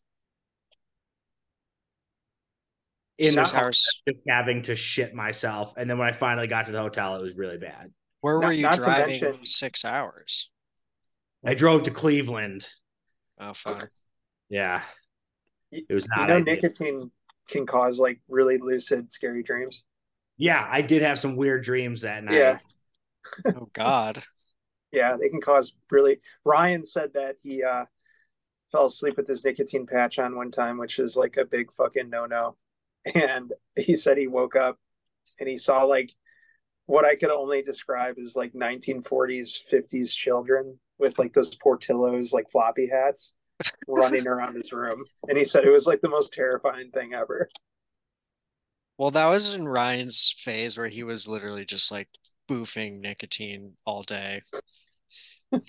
in 3.18 3.32
Six 3.32 3.52
the 3.54 3.58
hours. 3.58 3.84
just 4.08 4.20
having 4.28 4.62
to 4.64 4.76
shit 4.76 5.16
myself. 5.16 5.74
And 5.78 5.90
then 5.90 5.98
when 5.98 6.08
I 6.08 6.12
finally 6.12 6.46
got 6.46 6.68
to 6.68 6.72
the 6.72 6.82
hotel, 6.82 7.16
it 7.16 7.24
was 7.24 7.34
really 7.34 7.58
bad. 7.58 7.92
Where 8.22 8.36
were 8.36 8.42
Not- 8.44 8.56
you 8.56 8.62
not 8.62 8.76
driving 8.76 9.20
mention- 9.20 9.46
six 9.48 9.84
hours? 9.84 10.52
I 11.44 11.56
drove 11.56 11.84
to 11.84 11.92
Cleveland. 11.92 12.68
Oh, 13.40 13.54
fun. 13.56 13.88
Yeah, 14.48 14.84
it 15.72 15.92
was 15.92 16.04
You 16.06 16.10
not. 16.16 16.30
know, 16.30 16.36
ideal. 16.38 16.54
nicotine 16.56 17.12
can 17.50 17.66
cause 17.66 18.00
like 18.00 18.20
really 18.28 18.58
lucid, 18.58 19.12
scary 19.12 19.44
dreams. 19.44 19.84
Yeah, 20.38 20.66
I 20.70 20.82
did 20.82 21.02
have 21.02 21.20
some 21.20 21.36
weird 21.36 21.64
dreams 21.64 22.02
that 22.02 22.24
night. 22.24 22.36
Yeah. 22.36 22.60
Oh 23.46 23.70
God. 23.74 24.24
Yeah, 24.92 25.18
they 25.18 25.30
can 25.30 25.42
cause 25.42 25.74
really. 25.92 26.20
Ryan 26.46 26.84
said 26.84 27.12
that 27.14 27.36
he 27.44 27.64
uh, 27.64 27.86
fell 28.72 28.88
asleep 28.88 29.18
with 29.18 29.28
his 29.28 29.44
nicotine 29.44 29.86
patch 29.86 30.18
on 30.18 30.36
one 30.36 30.50
time, 30.50 30.80
which 30.80 30.98
is 30.98 31.16
like 31.16 31.38
a 31.38 31.46
big 31.46 31.72
fucking 31.74 32.10
no 32.10 32.26
no. 32.26 32.56
And 33.14 33.54
he 33.76 33.96
said 33.96 34.18
he 34.18 34.26
woke 34.28 34.56
up 34.56 34.80
and 35.40 35.48
he 35.48 35.58
saw 35.58 35.84
like 35.84 36.12
what 36.88 37.06
I 37.06 37.16
could 37.16 37.30
only 37.30 37.62
describe 37.62 38.18
as 38.18 38.36
like 38.36 38.54
1940s, 38.54 39.58
50s 39.72 40.12
children 40.12 40.80
with 40.98 41.20
like 41.20 41.34
those 41.34 41.56
Portillos, 41.56 42.34
like 42.34 42.50
floppy 42.50 42.88
hats 42.88 43.34
running 43.88 44.28
around 44.28 44.56
his 44.56 44.72
room. 44.72 45.04
And 45.28 45.38
he 45.38 45.46
said 45.46 45.66
it 45.66 45.72
was 45.72 45.88
like 45.88 46.02
the 46.02 46.10
most 46.10 46.34
terrifying 46.34 46.92
thing 46.92 47.14
ever. 47.14 47.50
Well, 48.98 49.12
that 49.12 49.28
was 49.28 49.54
in 49.56 49.68
Ryan's 49.68 50.34
phase 50.38 50.78
where 50.78 50.88
he 50.90 51.04
was 51.04 51.28
literally 51.28 51.66
just 51.66 51.92
like 51.92 52.10
boofing 52.50 53.00
nicotine 53.00 53.74
all 53.86 54.04
day. 54.04 54.42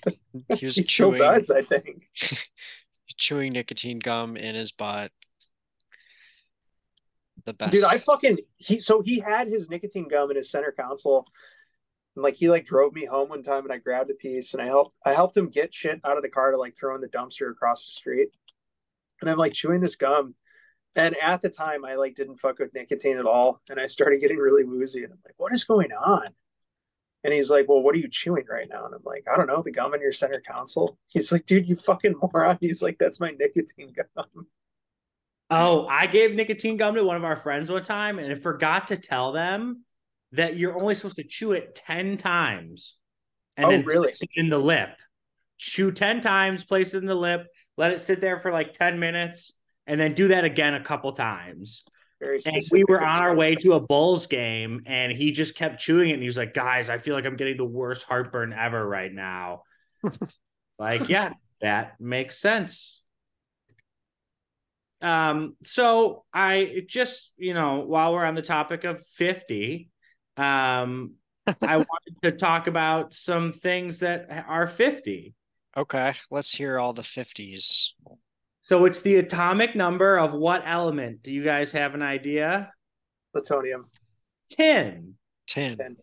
He 0.55 0.65
was 0.65 0.75
He 0.75 0.83
chewing 0.83 1.17
does, 1.17 1.49
I 1.49 1.63
think. 1.63 2.03
chewing 3.17 3.53
nicotine 3.53 3.99
gum 3.99 4.37
in 4.37 4.55
his 4.55 4.71
butt. 4.71 5.11
The 7.45 7.53
best. 7.53 7.71
Dude, 7.71 7.83
I 7.85 7.97
fucking 7.97 8.37
he 8.57 8.79
so 8.79 9.01
he 9.01 9.19
had 9.19 9.47
his 9.47 9.69
nicotine 9.69 10.07
gum 10.07 10.29
in 10.29 10.37
his 10.37 10.51
center 10.51 10.71
console. 10.71 11.25
And 12.15 12.23
like 12.23 12.35
he 12.35 12.49
like 12.49 12.65
drove 12.65 12.93
me 12.93 13.05
home 13.05 13.29
one 13.29 13.43
time 13.43 13.63
and 13.63 13.71
I 13.71 13.77
grabbed 13.77 14.11
a 14.11 14.15
piece 14.15 14.53
and 14.53 14.61
I 14.61 14.65
helped 14.65 14.95
I 15.05 15.13
helped 15.13 15.37
him 15.37 15.49
get 15.49 15.73
shit 15.73 16.01
out 16.03 16.17
of 16.17 16.23
the 16.23 16.29
car 16.29 16.51
to 16.51 16.57
like 16.57 16.77
throw 16.77 16.95
in 16.95 17.01
the 17.01 17.07
dumpster 17.07 17.49
across 17.51 17.85
the 17.85 17.91
street. 17.91 18.29
And 19.21 19.29
I'm 19.29 19.37
like 19.37 19.53
chewing 19.53 19.81
this 19.81 19.95
gum. 19.95 20.35
And 20.95 21.15
at 21.17 21.41
the 21.41 21.49
time 21.49 21.85
I 21.85 21.95
like 21.95 22.15
didn't 22.15 22.37
fuck 22.37 22.59
with 22.59 22.73
nicotine 22.73 23.17
at 23.17 23.25
all. 23.25 23.61
And 23.69 23.79
I 23.79 23.87
started 23.87 24.19
getting 24.19 24.37
really 24.37 24.65
woozy 24.65 25.03
and 25.03 25.13
I'm 25.13 25.19
like, 25.25 25.35
what 25.37 25.53
is 25.53 25.63
going 25.63 25.91
on? 25.93 26.27
And 27.23 27.33
he's 27.33 27.49
like, 27.49 27.67
Well, 27.69 27.81
what 27.81 27.95
are 27.95 27.99
you 27.99 28.09
chewing 28.09 28.45
right 28.49 28.67
now? 28.69 28.85
And 28.85 28.95
I'm 28.95 29.03
like, 29.05 29.25
I 29.31 29.37
don't 29.37 29.47
know, 29.47 29.61
the 29.61 29.71
gum 29.71 29.93
in 29.93 30.01
your 30.01 30.11
center 30.11 30.41
console. 30.45 30.97
He's 31.07 31.31
like, 31.31 31.45
Dude, 31.45 31.67
you 31.67 31.75
fucking 31.75 32.15
moron. 32.21 32.57
He's 32.59 32.81
like, 32.81 32.97
That's 32.99 33.19
my 33.19 33.31
nicotine 33.31 33.93
gum. 33.95 34.47
Oh, 35.49 35.85
I 35.87 36.07
gave 36.07 36.33
nicotine 36.33 36.77
gum 36.77 36.95
to 36.95 37.03
one 37.03 37.17
of 37.17 37.25
our 37.25 37.35
friends 37.35 37.69
one 37.69 37.83
time 37.83 38.19
and 38.19 38.31
I 38.31 38.35
forgot 38.35 38.87
to 38.87 38.97
tell 38.97 39.33
them 39.33 39.83
that 40.33 40.57
you're 40.57 40.79
only 40.79 40.95
supposed 40.95 41.17
to 41.17 41.23
chew 41.23 41.51
it 41.53 41.75
10 41.75 42.17
times 42.17 42.95
and 43.57 43.65
Oh, 43.65 43.71
then 43.71 43.83
really? 43.83 44.07
place 44.07 44.21
it 44.23 44.29
in 44.35 44.49
the 44.49 44.57
lip. 44.59 44.89
Chew 45.57 45.91
10 45.91 46.21
times, 46.21 46.63
place 46.63 46.93
it 46.93 46.99
in 46.99 47.05
the 47.05 47.15
lip, 47.15 47.47
let 47.77 47.91
it 47.91 48.01
sit 48.01 48.21
there 48.21 48.39
for 48.39 48.51
like 48.51 48.73
10 48.73 48.99
minutes, 48.99 49.53
and 49.87 49.99
then 49.99 50.13
do 50.13 50.29
that 50.29 50.43
again 50.45 50.73
a 50.73 50.83
couple 50.83 51.11
times. 51.11 51.83
Very 52.19 52.39
And 52.45 52.61
we 52.71 52.83
were 52.87 53.01
on 53.03 53.21
our 53.21 53.35
way 53.35 53.55
to 53.55 53.73
a 53.73 53.79
Bulls 53.79 54.27
game, 54.27 54.81
and 54.85 55.11
he 55.11 55.31
just 55.31 55.55
kept 55.55 55.79
chewing 55.79 56.09
it. 56.09 56.13
And 56.13 56.21
he 56.23 56.27
was 56.27 56.37
like, 56.37 56.53
Guys, 56.53 56.89
I 56.89 56.97
feel 56.97 57.13
like 57.15 57.25
I'm 57.25 57.35
getting 57.35 57.57
the 57.57 57.65
worst 57.65 58.05
heartburn 58.05 58.53
ever 58.53 58.87
right 58.87 59.13
now. 59.13 59.63
like, 60.79 61.09
yeah, 61.09 61.33
that 61.61 61.99
makes 61.99 62.37
sense. 62.37 63.03
Um, 65.01 65.55
so 65.63 66.23
I 66.33 66.83
just, 66.87 67.31
you 67.37 67.53
know, 67.53 67.81
while 67.81 68.13
we're 68.13 68.25
on 68.25 68.35
the 68.35 68.41
topic 68.41 68.83
of 68.83 69.05
50, 69.07 69.90
um, 70.37 71.13
I 71.61 71.77
wanted 71.77 72.21
to 72.23 72.31
talk 72.31 72.67
about 72.67 73.13
some 73.13 73.51
things 73.51 73.99
that 73.99 74.27
are 74.47 74.67
50. 74.67 75.33
Okay, 75.75 76.13
let's 76.29 76.53
hear 76.53 76.79
all 76.79 76.93
the 76.93 77.01
50s. 77.01 77.93
So 78.61 78.85
it's 78.85 79.01
the 79.01 79.15
atomic 79.15 79.75
number 79.75 80.17
of 80.17 80.33
what 80.33 80.63
element? 80.65 81.23
Do 81.23 81.31
you 81.31 81.43
guys 81.43 81.71
have 81.71 81.95
an 81.95 82.01
idea? 82.01 82.71
Plutonium. 83.33 83.89
Tin. 84.49 85.15
10. 85.47 85.77
Ten. 85.77 85.95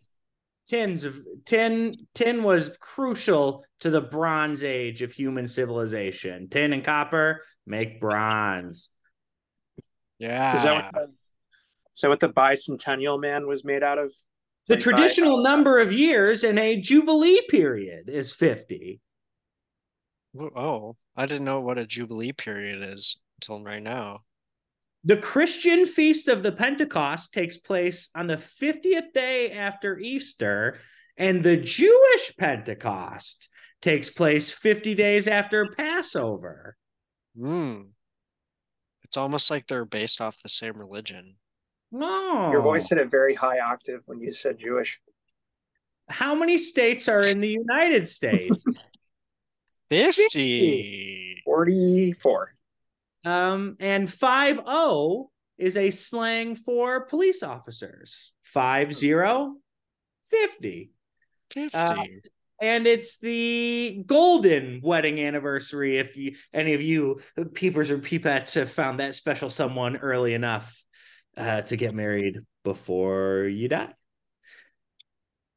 Tins 0.67 1.05
of 1.05 1.19
tin. 1.47 1.93
Tin 2.15 2.43
was 2.43 2.71
crucial 2.79 3.65
to 3.81 3.91
the 3.91 4.03
Bronze 4.03 4.65
Age 4.65 5.01
of 5.01 5.13
human 5.13 5.47
civilization. 5.47 6.49
Tin 6.49 6.75
and 6.75 6.85
copper 6.85 7.43
make 7.67 8.01
bronze. 8.01 8.91
Yeah. 10.19 10.57
Is 10.57 10.63
that 10.65 10.93
what 10.93 11.09
the, 12.01 12.01
is 12.01 12.01
that 12.03 12.09
what 12.09 12.21
the 12.21 12.29
bicentennial 12.29 13.21
man 13.21 13.47
was 13.47 13.65
made 13.65 13.83
out 13.83 13.99
of? 13.99 14.13
The 14.67 14.77
Played 14.77 14.85
by- 14.85 14.99
traditional 14.99 15.43
number 15.43 15.79
of 15.79 15.93
years 15.93 16.45
in 16.45 16.59
a 16.59 16.81
jubilee 16.81 17.41
period 17.49 18.09
is 18.09 18.33
50. 18.33 19.01
Oh, 20.39 20.97
I 21.17 21.27
didn't 21.27 21.47
know 21.47 21.61
what 21.61 21.79
a 21.79 21.87
Jubilee 21.87 22.33
period 22.33 22.83
is 22.83 23.19
until 23.41 23.65
right 23.65 23.83
now. 23.83 24.21
The 25.05 25.17
Christian 25.17 25.87
feast 25.87 26.29
of 26.29 26.43
the 26.43 26.53
Pentecost 26.53 27.33
takes 27.33 27.57
place 27.57 28.11
on 28.15 28.27
the 28.27 28.37
50th 28.37 29.13
day 29.15 29.53
after 29.53 29.99
Easter, 29.99 30.79
and 31.17 31.43
the 31.43 31.57
Jewish 31.57 32.37
Pentecost 32.37 33.49
takes 33.81 34.11
place 34.11 34.53
50 34.53 34.95
days 34.95 35.27
after 35.27 35.67
Passover. 35.67 36.77
Hmm. 37.37 37.83
It's 39.05 39.17
almost 39.17 39.51
like 39.51 39.67
they're 39.67 39.87
based 39.87 40.21
off 40.21 40.43
the 40.43 40.49
same 40.49 40.77
religion. 40.77 41.37
Oh, 41.95 42.51
Your 42.53 42.61
voice 42.63 42.89
hit 42.89 42.99
a 42.99 43.05
very 43.05 43.35
high 43.35 43.61
octave 43.61 44.03
when 44.07 44.21
you 44.21 44.33
said 44.33 44.59
Jewish. 44.59 45.01
how 46.09 46.35
many 46.35 46.59
states 46.59 47.09
are 47.09 47.23
in 47.23 47.41
the 47.41 47.49
United 47.51 48.09
States? 48.09 48.65
50. 49.91 51.43
44. 51.45 52.55
um, 53.25 53.77
and 53.81 54.11
5 54.13 54.57
0 54.57 55.31
is 55.57 55.77
a 55.77 55.91
slang 55.91 56.55
for 56.55 57.07
police 57.07 57.43
officers. 57.43 58.33
5 58.45 58.95
0, 58.95 59.57
50. 60.31 60.91
50. 61.53 61.77
Uh, 61.77 62.05
and 62.61 62.87
it's 62.87 63.19
the 63.19 64.03
golden 64.07 64.81
wedding 64.83 65.21
anniversary 65.21 65.99
if 65.99 66.17
you 66.17 66.35
any 66.53 66.75
of 66.75 66.83
you 66.83 67.21
peepers 67.55 67.91
or 67.91 67.99
peepettes 67.99 68.55
have 68.57 68.71
found 68.71 69.01
that 69.01 69.15
special 69.15 69.49
someone 69.49 69.97
early 69.97 70.35
enough 70.35 70.85
uh, 71.39 71.63
to 71.63 71.77
get 71.77 71.95
married 71.95 72.41
before 72.65 73.45
you 73.45 73.69
die 73.69 73.95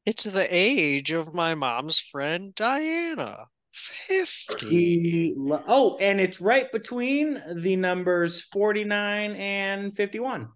it's 0.06 0.24
the 0.24 0.46
age 0.50 1.10
of 1.12 1.32
my 1.34 1.54
mom's 1.54 1.98
friend 2.00 2.54
Diana. 2.54 3.46
50. 3.74 5.34
lo- 5.36 5.62
oh 5.66 5.96
and 5.98 6.20
it's 6.20 6.40
right 6.40 6.70
between 6.72 7.40
the 7.56 7.76
numbers 7.76 8.40
49 8.52 9.32
and 9.36 9.96
51 9.96 10.48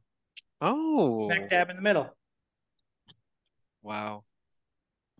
Oh, 0.61 1.27
smack 1.27 1.51
dab 1.51 1.71
in 1.71 1.77
the 1.77 1.83
middle 1.83 2.11
wow. 3.83 4.23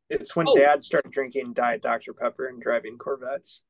It's 0.09 0.37
when 0.37 0.47
Oh. 0.49 0.55
dad 0.57 0.83
started 0.83 1.11
drinking 1.13 1.53
Diet 1.55 1.83
Dr. 1.83 2.13
Pepper 2.15 2.47
and 2.47 2.61
driving 2.63 2.97
Corvettes. 2.99 3.63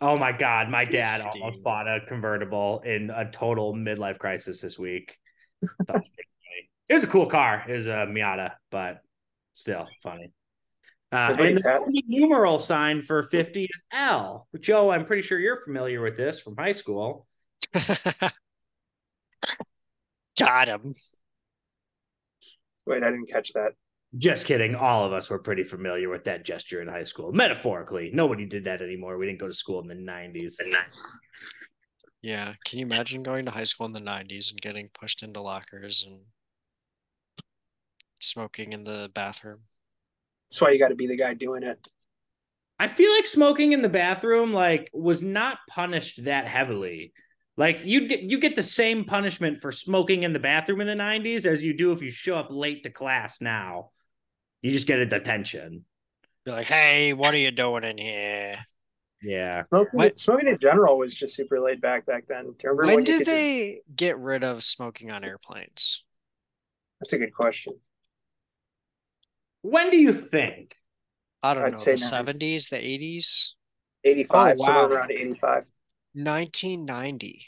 oh 0.00 0.16
my 0.16 0.32
god 0.32 0.68
my 0.68 0.84
dad 0.84 1.22
50. 1.22 1.40
almost 1.40 1.62
bought 1.62 1.86
a 1.88 2.00
convertible 2.06 2.80
in 2.84 3.10
a 3.10 3.30
total 3.30 3.74
midlife 3.74 4.18
crisis 4.18 4.60
this 4.60 4.78
week 4.78 5.08
Thought 5.08 5.16
it 5.16 5.19
was 5.62 6.02
it 6.88 6.94
was 6.94 7.04
a 7.04 7.08
cool 7.08 7.26
car 7.26 7.64
it 7.68 7.72
was 7.72 7.86
a 7.86 8.06
miata 8.08 8.52
but 8.70 9.02
still 9.54 9.86
funny 10.02 10.32
uh, 11.12 11.34
and 11.38 11.56
the 11.56 12.04
numeral 12.06 12.58
sign 12.60 13.02
for 13.02 13.24
50 13.24 13.64
is 13.64 13.82
L. 13.92 14.46
Joe, 14.60 14.90
I'm 14.92 15.04
pretty 15.04 15.22
sure 15.22 15.40
you're 15.40 15.60
familiar 15.60 16.00
with 16.00 16.16
this 16.16 16.40
from 16.40 16.56
high 16.56 16.70
school. 16.70 17.26
Got 20.38 20.68
him. 20.68 20.94
Wait, 22.86 23.02
I 23.02 23.10
didn't 23.10 23.28
catch 23.28 23.52
that. 23.54 23.72
Just 24.16 24.46
kidding. 24.46 24.74
All 24.74 25.04
of 25.04 25.12
us 25.12 25.30
were 25.30 25.38
pretty 25.38 25.64
familiar 25.64 26.08
with 26.08 26.24
that 26.24 26.44
gesture 26.44 26.80
in 26.80 26.88
high 26.88 27.02
school. 27.02 27.32
Metaphorically, 27.32 28.10
nobody 28.12 28.46
did 28.46 28.64
that 28.64 28.80
anymore. 28.80 29.18
We 29.18 29.26
didn't 29.26 29.40
go 29.40 29.46
to 29.46 29.52
school 29.52 29.80
in 29.80 29.88
the 29.88 29.94
90s. 29.94 30.54
Yeah. 32.22 32.54
Can 32.64 32.78
you 32.78 32.86
imagine 32.86 33.22
going 33.22 33.44
to 33.46 33.50
high 33.50 33.64
school 33.64 33.86
in 33.86 33.92
the 33.92 34.00
90s 34.00 34.50
and 34.50 34.60
getting 34.60 34.88
pushed 34.92 35.22
into 35.22 35.40
lockers 35.40 36.04
and 36.06 36.20
smoking 38.20 38.72
in 38.72 38.84
the 38.84 39.10
bathroom? 39.14 39.60
That's 40.50 40.60
why 40.60 40.70
you 40.70 40.78
got 40.78 40.88
to 40.88 40.96
be 40.96 41.06
the 41.06 41.16
guy 41.16 41.34
doing 41.34 41.62
it. 41.62 41.78
I 42.78 42.88
feel 42.88 43.12
like 43.14 43.26
smoking 43.26 43.72
in 43.72 43.82
the 43.82 43.88
bathroom 43.88 44.52
like 44.52 44.90
was 44.92 45.22
not 45.22 45.58
punished 45.68 46.24
that 46.24 46.46
heavily. 46.46 47.12
Like 47.56 47.80
you 47.84 48.08
get 48.08 48.22
you 48.22 48.38
get 48.38 48.56
the 48.56 48.62
same 48.62 49.04
punishment 49.04 49.60
for 49.60 49.70
smoking 49.70 50.22
in 50.22 50.32
the 50.32 50.38
bathroom 50.38 50.80
in 50.80 50.86
the 50.86 50.94
90s 50.94 51.44
as 51.44 51.62
you 51.62 51.76
do 51.76 51.92
if 51.92 52.00
you 52.00 52.10
show 52.10 52.36
up 52.36 52.48
late 52.50 52.84
to 52.84 52.90
class 52.90 53.40
now. 53.40 53.90
You 54.62 54.70
just 54.70 54.86
get 54.86 54.98
a 54.98 55.06
detention. 55.06 55.84
You're 56.46 56.54
like, 56.54 56.66
hey, 56.66 57.12
what 57.12 57.34
are 57.34 57.38
you 57.38 57.50
doing 57.50 57.84
in 57.84 57.98
here? 57.98 58.56
Yeah. 59.22 59.64
Smoking, 59.68 59.90
What- 59.98 60.18
smoking 60.18 60.48
in 60.48 60.58
general 60.58 60.98
was 60.98 61.14
just 61.14 61.34
super 61.34 61.60
laid 61.60 61.80
back 61.80 62.06
back 62.06 62.26
then. 62.26 62.44
Do 62.46 62.56
you 62.64 62.70
remember 62.70 62.86
When 62.96 62.98
you 63.00 63.04
did 63.04 63.18
could 63.18 63.26
just- 63.26 63.36
they 63.36 63.80
get 63.94 64.18
rid 64.18 64.44
of 64.44 64.64
smoking 64.64 65.10
on 65.12 65.24
airplanes? 65.24 66.04
That's 67.00 67.12
a 67.12 67.18
good 67.18 67.34
question. 67.34 67.80
When 69.62 69.90
do 69.90 69.98
you 69.98 70.12
think? 70.12 70.74
I 71.42 71.54
don't 71.54 71.64
I'd 71.64 71.72
know, 71.72 71.78
say 71.78 71.92
the 71.92 71.98
70s, 71.98 72.68
the 72.70 72.76
80s, 72.76 73.56
85, 74.04 74.56
Oh, 74.60 74.64
somewhere 74.64 74.88
wow. 74.88 74.94
around 74.94 75.10
85. 75.12 75.64
1990. 76.14 77.46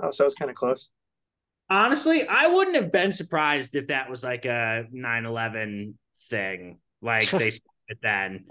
Oh, 0.00 0.10
so 0.10 0.24
I 0.24 0.26
was 0.26 0.34
kind 0.34 0.50
of 0.50 0.56
close. 0.56 0.88
Honestly, 1.70 2.26
I 2.26 2.46
wouldn't 2.46 2.76
have 2.76 2.92
been 2.92 3.12
surprised 3.12 3.74
if 3.76 3.88
that 3.88 4.08
was 4.08 4.22
like 4.22 4.44
a 4.46 4.86
9/11 4.92 5.94
thing. 6.30 6.80
Like 7.02 7.28
they 7.30 7.50
said 7.50 7.60
it 7.88 7.98
then. 8.02 8.46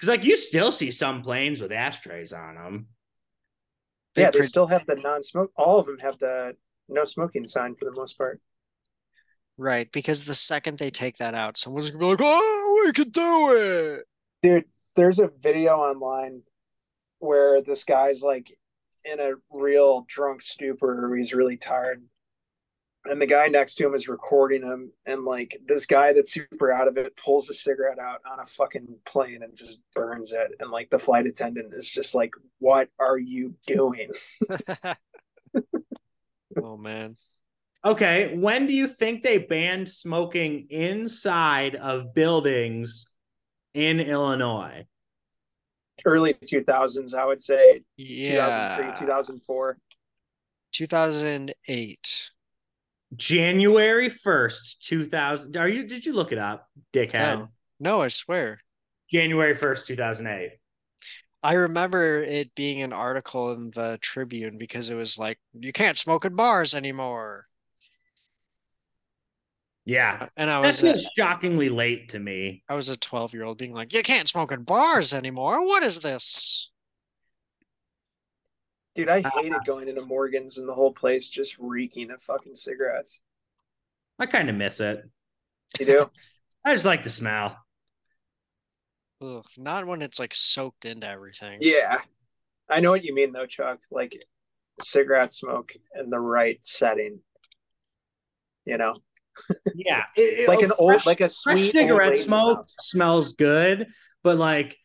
Cuz 0.00 0.08
like 0.08 0.24
you 0.24 0.36
still 0.36 0.72
see 0.72 0.90
some 0.90 1.22
planes 1.22 1.60
with 1.60 1.72
ashtrays 1.72 2.32
on 2.32 2.54
them. 2.54 2.88
They 4.14 4.22
yeah, 4.22 4.30
they 4.30 4.40
pre- 4.40 4.48
still 4.48 4.66
have 4.66 4.86
the 4.86 4.96
non-smoke. 4.96 5.52
All 5.56 5.78
of 5.78 5.86
them 5.86 5.98
have 5.98 6.18
the 6.18 6.56
no 6.88 7.04
smoking 7.04 7.46
sign 7.46 7.76
for 7.76 7.84
the 7.84 7.92
most 7.92 8.18
part. 8.18 8.40
Right, 9.56 9.92
because 9.92 10.24
the 10.24 10.34
second 10.34 10.78
they 10.78 10.90
take 10.90 11.18
that 11.18 11.34
out, 11.34 11.58
someone's 11.58 11.90
gonna 11.90 12.00
be 12.00 12.06
like, 12.06 12.20
"Oh, 12.22 12.82
we 12.84 12.92
can 12.92 13.10
do 13.10 13.54
it." 13.54 14.06
Dude, 14.42 14.64
there's 14.96 15.18
a 15.18 15.30
video 15.42 15.76
online 15.76 16.42
where 17.18 17.60
this 17.60 17.84
guy's 17.84 18.22
like 18.22 18.56
in 19.04 19.20
a 19.20 19.32
real 19.50 20.04
drunk 20.08 20.42
stupor 20.42 21.14
he's 21.16 21.32
really 21.32 21.56
tired. 21.56 22.02
And 23.06 23.20
the 23.20 23.26
guy 23.26 23.48
next 23.48 23.76
to 23.76 23.86
him 23.86 23.94
is 23.94 24.08
recording 24.08 24.62
him. 24.62 24.92
And 25.06 25.24
like 25.24 25.58
this 25.66 25.86
guy 25.86 26.12
that's 26.12 26.32
super 26.32 26.70
out 26.70 26.86
of 26.86 26.98
it 26.98 27.16
pulls 27.16 27.48
a 27.48 27.54
cigarette 27.54 27.98
out 27.98 28.20
on 28.30 28.40
a 28.40 28.46
fucking 28.46 28.86
plane 29.06 29.42
and 29.42 29.56
just 29.56 29.78
burns 29.94 30.32
it. 30.32 30.52
And 30.60 30.70
like 30.70 30.90
the 30.90 30.98
flight 30.98 31.26
attendant 31.26 31.72
is 31.74 31.90
just 31.90 32.14
like, 32.14 32.32
What 32.58 32.88
are 32.98 33.18
you 33.18 33.54
doing? 33.66 34.10
oh 36.62 36.76
man, 36.76 37.14
Okay, 37.84 38.36
when 38.36 38.66
do 38.66 38.74
you 38.74 38.86
think 38.86 39.22
they 39.22 39.38
banned 39.38 39.88
smoking 39.88 40.66
inside 40.68 41.76
of 41.76 42.12
buildings 42.12 43.06
in 43.72 44.00
Illinois? 44.00 44.84
Early 46.04 46.34
2000s, 46.34 47.14
I 47.14 47.24
would 47.24 47.42
say 47.42 47.80
yeah, 47.96 48.76
2003, 48.76 49.06
2004. 49.06 49.78
2008. 50.72 52.30
January 53.16 54.08
1st, 54.08 54.78
2000. 54.80 55.56
Are 55.56 55.68
you 55.68 55.86
did 55.86 56.06
you 56.06 56.12
look 56.12 56.32
it 56.32 56.38
up, 56.38 56.68
dickhead? 56.92 57.38
No. 57.38 57.48
No, 57.80 58.02
I 58.02 58.08
swear. 58.08 58.60
January 59.10 59.54
1st, 59.54 59.86
2008. 59.86 60.52
I 61.42 61.54
remember 61.54 62.20
it 62.22 62.54
being 62.54 62.82
an 62.82 62.92
article 62.92 63.52
in 63.52 63.70
the 63.70 63.98
Tribune 64.02 64.58
because 64.58 64.90
it 64.90 64.94
was 64.94 65.18
like, 65.18 65.38
you 65.58 65.72
can't 65.72 65.98
smoke 65.98 66.26
in 66.26 66.36
bars 66.36 66.74
anymore. 66.74 67.46
Yeah. 69.86 70.18
Uh, 70.20 70.26
and 70.36 70.50
I 70.50 70.60
That 70.60 70.66
was 70.66 70.82
a, 70.82 70.96
shockingly 71.18 71.70
late 71.70 72.10
to 72.10 72.18
me. 72.18 72.62
I 72.68 72.74
was 72.74 72.90
a 72.90 72.96
12 72.96 73.32
year 73.32 73.44
old 73.44 73.58
being 73.58 73.72
like, 73.72 73.94
you 73.94 74.02
can't 74.02 74.28
smoke 74.28 74.52
in 74.52 74.62
bars 74.62 75.14
anymore. 75.14 75.66
What 75.66 75.82
is 75.82 76.00
this? 76.00 76.69
Dude, 79.00 79.08
I 79.08 79.20
uh, 79.20 79.30
hated 79.42 79.64
going 79.66 79.88
into 79.88 80.02
Morgan's 80.02 80.58
and 80.58 80.68
the 80.68 80.74
whole 80.74 80.92
place 80.92 81.28
just 81.28 81.56
reeking 81.58 82.10
of 82.10 82.22
fucking 82.22 82.54
cigarettes. 82.54 83.20
I 84.18 84.26
kind 84.26 84.50
of 84.50 84.56
miss 84.56 84.80
it. 84.80 85.02
You 85.78 85.86
do? 85.86 86.10
I 86.64 86.74
just 86.74 86.84
like 86.86 87.02
the 87.02 87.10
smell. 87.10 87.56
Ugh, 89.22 89.44
not 89.56 89.86
when 89.86 90.02
it's 90.02 90.18
like 90.18 90.34
soaked 90.34 90.84
into 90.84 91.08
everything. 91.08 91.58
yeah. 91.60 91.98
I 92.68 92.80
know 92.80 92.90
what 92.90 93.02
you 93.04 93.14
mean 93.14 93.32
though, 93.32 93.46
Chuck. 93.46 93.80
Like 93.90 94.22
cigarette 94.80 95.32
smoke 95.32 95.72
in 95.98 96.10
the 96.10 96.20
right 96.20 96.58
setting. 96.62 97.20
You 98.64 98.78
know? 98.78 98.96
Yeah. 99.74 100.04
It- 100.16 100.40
it- 100.40 100.48
Like 100.48 100.60
a 100.60 100.66
an 100.66 100.72
old 100.78 101.04
like 101.06 101.20
a 101.20 101.28
sweet 101.28 101.62
old 101.62 101.70
cigarette 101.72 102.10
lady's 102.10 102.24
smoke 102.24 102.58
house. 102.58 102.76
smells 102.80 103.32
good, 103.32 103.88
but 104.22 104.36
like 104.38 104.76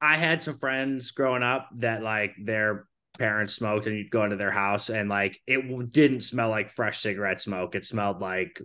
I 0.00 0.16
had 0.16 0.42
some 0.42 0.58
friends 0.58 1.10
growing 1.10 1.42
up 1.42 1.68
that 1.76 2.02
like 2.02 2.34
their 2.42 2.86
parents 3.18 3.54
smoked, 3.54 3.86
and 3.86 3.96
you'd 3.96 4.10
go 4.10 4.24
into 4.24 4.36
their 4.36 4.50
house 4.50 4.90
and 4.90 5.08
like 5.08 5.40
it 5.46 5.56
w- 5.62 5.86
didn't 5.86 6.22
smell 6.22 6.48
like 6.50 6.68
fresh 6.70 7.00
cigarette 7.00 7.40
smoke. 7.40 7.74
It 7.74 7.84
smelled 7.84 8.20
like 8.20 8.60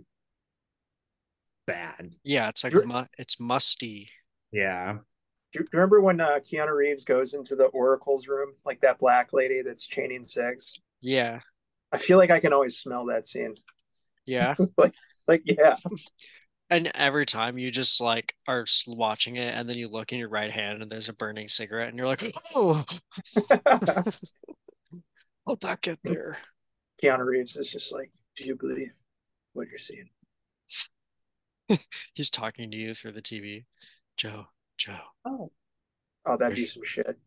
bad. 1.66 2.14
Yeah, 2.24 2.48
it's 2.48 2.64
like 2.64 2.74
mu- 2.84 3.04
it's 3.18 3.40
musty. 3.40 4.08
Yeah. 4.52 4.98
Do 5.52 5.60
you 5.60 5.66
remember 5.72 6.00
when 6.00 6.20
uh, 6.20 6.38
Keanu 6.40 6.74
Reeves 6.74 7.04
goes 7.04 7.34
into 7.34 7.56
the 7.56 7.64
Oracle's 7.66 8.26
room, 8.26 8.54
like 8.64 8.80
that 8.80 8.98
black 8.98 9.32
lady 9.32 9.60
that's 9.62 9.86
chaining 9.86 10.24
cigs? 10.24 10.74
Yeah, 11.02 11.40
I 11.90 11.98
feel 11.98 12.18
like 12.18 12.30
I 12.30 12.40
can 12.40 12.52
always 12.52 12.78
smell 12.78 13.06
that 13.06 13.26
scene. 13.26 13.54
yeah. 14.26 14.54
like, 14.78 14.94
like 15.28 15.42
yeah, 15.44 15.76
And 16.72 16.90
every 16.94 17.26
time 17.26 17.58
you 17.58 17.70
just 17.70 18.00
like 18.00 18.34
are 18.48 18.62
s- 18.62 18.84
watching 18.86 19.36
it, 19.36 19.54
and 19.54 19.68
then 19.68 19.76
you 19.76 19.88
look 19.88 20.10
in 20.10 20.18
your 20.18 20.30
right 20.30 20.50
hand, 20.50 20.80
and 20.80 20.90
there's 20.90 21.10
a 21.10 21.12
burning 21.12 21.46
cigarette, 21.46 21.90
and 21.90 21.98
you're 21.98 22.06
like, 22.06 22.24
"Oh, 22.54 22.82
how'd 25.46 25.60
that 25.60 25.82
get 25.82 25.98
there?" 26.02 26.38
Keanu 27.02 27.26
Reeves 27.26 27.56
is 27.56 27.70
just 27.70 27.92
like, 27.92 28.10
do 28.36 28.44
you 28.44 28.54
believe 28.56 28.92
what 29.52 29.68
you're 29.68 29.78
seeing? 29.78 30.08
He's 32.14 32.30
talking 32.30 32.70
to 32.70 32.76
you 32.76 32.94
through 32.94 33.12
the 33.12 33.20
TV. 33.20 33.66
Joe, 34.16 34.46
Joe, 34.78 34.96
Oh, 35.26 35.50
oh, 36.24 36.36
that'd 36.38 36.56
be 36.56 36.64
some 36.64 36.84
shit. 36.86 37.18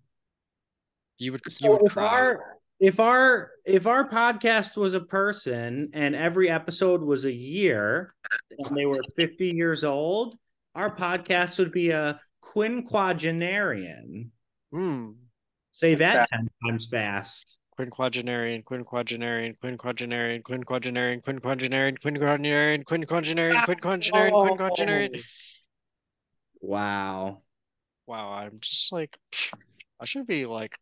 you 1.20 1.34
would 1.34 1.42
you 1.60 1.72
would 1.72 1.92
cry. 1.92 2.06
our 2.08 2.58
if 2.80 3.00
our 3.00 3.52
if 3.66 3.88
our 3.88 4.08
podcast 4.08 4.78
was 4.78 4.94
a 4.94 5.00
person 5.00 5.90
and 5.94 6.16
every 6.16 6.50
episode 6.50 7.02
was 7.02 7.26
a 7.26 7.32
year 7.32 8.14
and 8.58 8.76
they 8.76 8.86
were 8.86 9.02
50 9.16 9.48
years 9.48 9.84
old, 9.84 10.36
our 10.76 10.94
podcast 10.94 11.58
would 11.60 11.72
be 11.72 11.92
a 11.92 12.20
quinquagenarian. 12.44 14.30
Hmm. 14.72 15.12
Say 15.72 15.92
What's 15.92 16.02
that 16.02 16.30
that? 16.32 16.38
10 16.38 16.50
times 16.66 16.88
fast. 16.88 17.60
Quinquagenarian, 17.78 18.64
quinquagenarian, 18.64 19.58
quinquagenarian, 19.60 20.42
quinquagenarian, 20.44 21.22
quinquagenarian, 21.22 21.98
quinquagenarian, 21.98 21.98
quinquagenarian, 22.00 22.84
quinquagenarian, 22.86 23.66
quinquagenarian, 23.66 24.58
quinquagenarian. 24.58 25.24
Wow. 26.62 27.42
Wow, 28.08 28.32
I'm 28.32 28.60
just 28.62 28.94
like, 28.94 29.18
I 30.00 30.06
should 30.06 30.28
be 30.28 30.46
like 30.46 30.78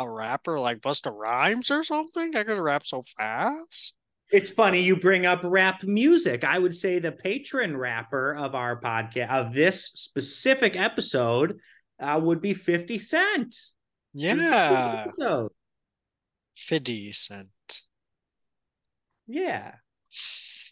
a 0.00 0.10
rapper 0.10 0.58
like 0.58 0.80
Busta 0.80 1.14
Rhymes 1.14 1.70
or 1.70 1.84
something. 1.84 2.34
I 2.34 2.42
could 2.42 2.58
rap 2.58 2.84
so 2.84 3.02
fast. 3.02 3.94
It's 4.32 4.50
funny 4.50 4.82
you 4.82 4.96
bring 4.96 5.26
up 5.26 5.40
rap 5.44 5.82
music. 5.82 6.42
I 6.42 6.58
would 6.58 6.74
say 6.74 6.98
the 6.98 7.12
patron 7.12 7.76
rapper 7.76 8.34
of 8.34 8.54
our 8.54 8.80
podcast 8.80 9.28
of 9.30 9.52
this 9.52 9.90
specific 9.94 10.76
episode 10.76 11.58
uh, 12.00 12.18
would 12.22 12.40
be 12.40 12.54
50 12.54 12.98
Cent. 12.98 13.54
Yeah, 14.14 15.04
Episode. 15.06 15.52
50 16.54 17.12
Cent. 17.12 17.48
Yeah. 19.26 19.74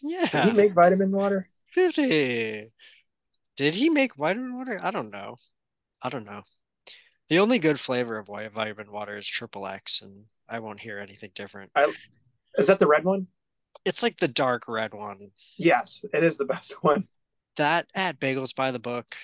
Yeah. 0.01 0.25
Did 0.31 0.51
he 0.51 0.57
make 0.57 0.73
vitamin 0.73 1.11
water? 1.11 1.49
50. 1.71 2.71
Did 3.57 3.75
he 3.75 3.89
make 3.89 4.15
vitamin 4.15 4.57
water? 4.57 4.79
I 4.81 4.91
don't 4.91 5.11
know. 5.11 5.35
I 6.01 6.09
don't 6.09 6.25
know. 6.25 6.41
The 7.29 7.39
only 7.39 7.59
good 7.59 7.79
flavor 7.79 8.17
of 8.17 8.27
white 8.27 8.51
vitamin 8.51 8.91
water 8.91 9.17
is 9.17 9.27
triple 9.27 9.67
X, 9.67 10.01
and 10.01 10.25
I 10.49 10.59
won't 10.59 10.79
hear 10.79 10.97
anything 10.97 11.31
different. 11.35 11.71
Is 12.57 12.67
that 12.67 12.79
the 12.79 12.87
red 12.87 13.03
one? 13.03 13.27
It's 13.85 14.01
like 14.03 14.17
the 14.17 14.27
dark 14.27 14.67
red 14.67 14.93
one. 14.93 15.29
Yes, 15.57 16.01
it 16.13 16.23
is 16.23 16.37
the 16.37 16.45
best 16.45 16.73
one. 16.83 17.05
That 17.55 17.87
at 17.93 18.19
Bagels 18.19 18.55
by 18.55 18.71
the 18.71 18.79
Book. 18.79 19.15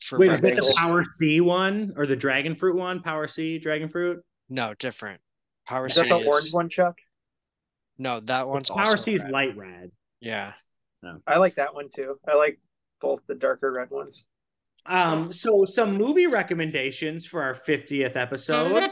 For 0.00 0.18
Wait, 0.18 0.30
is 0.30 0.40
that 0.40 0.54
the. 0.56 0.74
Power 0.76 1.04
C 1.04 1.40
one 1.40 1.92
or 1.96 2.06
the 2.06 2.14
Dragon 2.16 2.54
Fruit 2.54 2.76
one? 2.76 3.02
Power 3.02 3.26
C, 3.26 3.58
Dragon 3.58 3.88
Fruit? 3.88 4.22
No, 4.48 4.74
different. 4.74 5.20
Power 5.66 5.86
Is 5.86 5.94
C 5.94 6.02
that 6.02 6.08
the 6.08 6.18
is- 6.18 6.26
orange 6.28 6.52
one, 6.52 6.68
Chuck? 6.68 6.98
No, 7.98 8.20
that 8.20 8.46
one's 8.46 8.70
also 8.70 8.84
Power 8.84 8.96
C 8.96 9.14
is 9.14 9.24
red. 9.24 9.32
light 9.32 9.56
red. 9.56 9.90
Yeah. 10.20 10.52
Oh. 11.04 11.18
I 11.26 11.38
like 11.38 11.56
that 11.56 11.74
one 11.74 11.88
too. 11.94 12.18
I 12.28 12.36
like 12.36 12.60
both 13.00 13.20
the 13.26 13.34
darker 13.34 13.72
red 13.72 13.90
ones. 13.90 14.24
Um, 14.88 15.32
so 15.32 15.64
some 15.64 15.94
movie 15.96 16.26
recommendations 16.26 17.26
for 17.26 17.42
our 17.42 17.54
50th 17.54 18.16
episode 18.16 18.90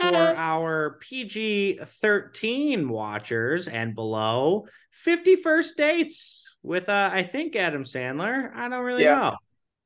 for 0.00 0.16
our 0.36 0.98
PG 1.00 1.78
13 1.82 2.88
watchers 2.88 3.68
and 3.68 3.94
below 3.94 4.66
50 4.92 5.36
first 5.36 5.76
dates 5.76 6.56
with 6.62 6.88
uh 6.88 7.10
I 7.12 7.22
think 7.22 7.54
Adam 7.56 7.84
Sandler. 7.84 8.54
I 8.54 8.68
don't 8.68 8.84
really 8.84 9.02
Yeah. 9.04 9.14
know. 9.14 9.36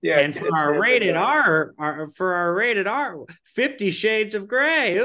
Yeah, 0.02 0.18
and 0.18 0.26
it's- 0.30 0.38
for 0.38 0.48
it's 0.48 0.58
our 0.58 0.78
rated. 0.78 1.16
R, 1.16 1.72
our, 1.78 2.10
for 2.10 2.34
our 2.34 2.54
rated 2.54 2.86
R, 2.86 3.16
Fifty 3.44 3.90
Shades 3.90 4.34
of 4.34 4.46
Grey. 4.46 4.96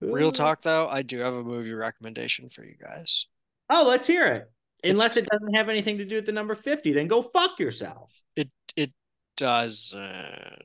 Real 0.00 0.32
talk 0.32 0.62
though, 0.62 0.86
I 0.88 1.02
do 1.02 1.18
have 1.18 1.34
a 1.34 1.42
movie 1.42 1.72
recommendation 1.72 2.48
for 2.48 2.62
you 2.64 2.74
guys. 2.80 3.26
Oh, 3.70 3.84
let's 3.88 4.06
hear 4.06 4.26
it. 4.26 4.50
It's- 4.84 4.92
Unless 4.94 5.16
it 5.16 5.26
doesn't 5.26 5.54
have 5.54 5.68
anything 5.68 5.98
to 5.98 6.04
do 6.04 6.16
with 6.16 6.26
the 6.26 6.32
number 6.32 6.54
50, 6.54 6.92
then 6.92 7.08
go 7.08 7.22
fuck 7.22 7.58
yourself. 7.58 8.12
It 8.36 8.50
it 8.76 8.92
doesn't. 9.36 10.62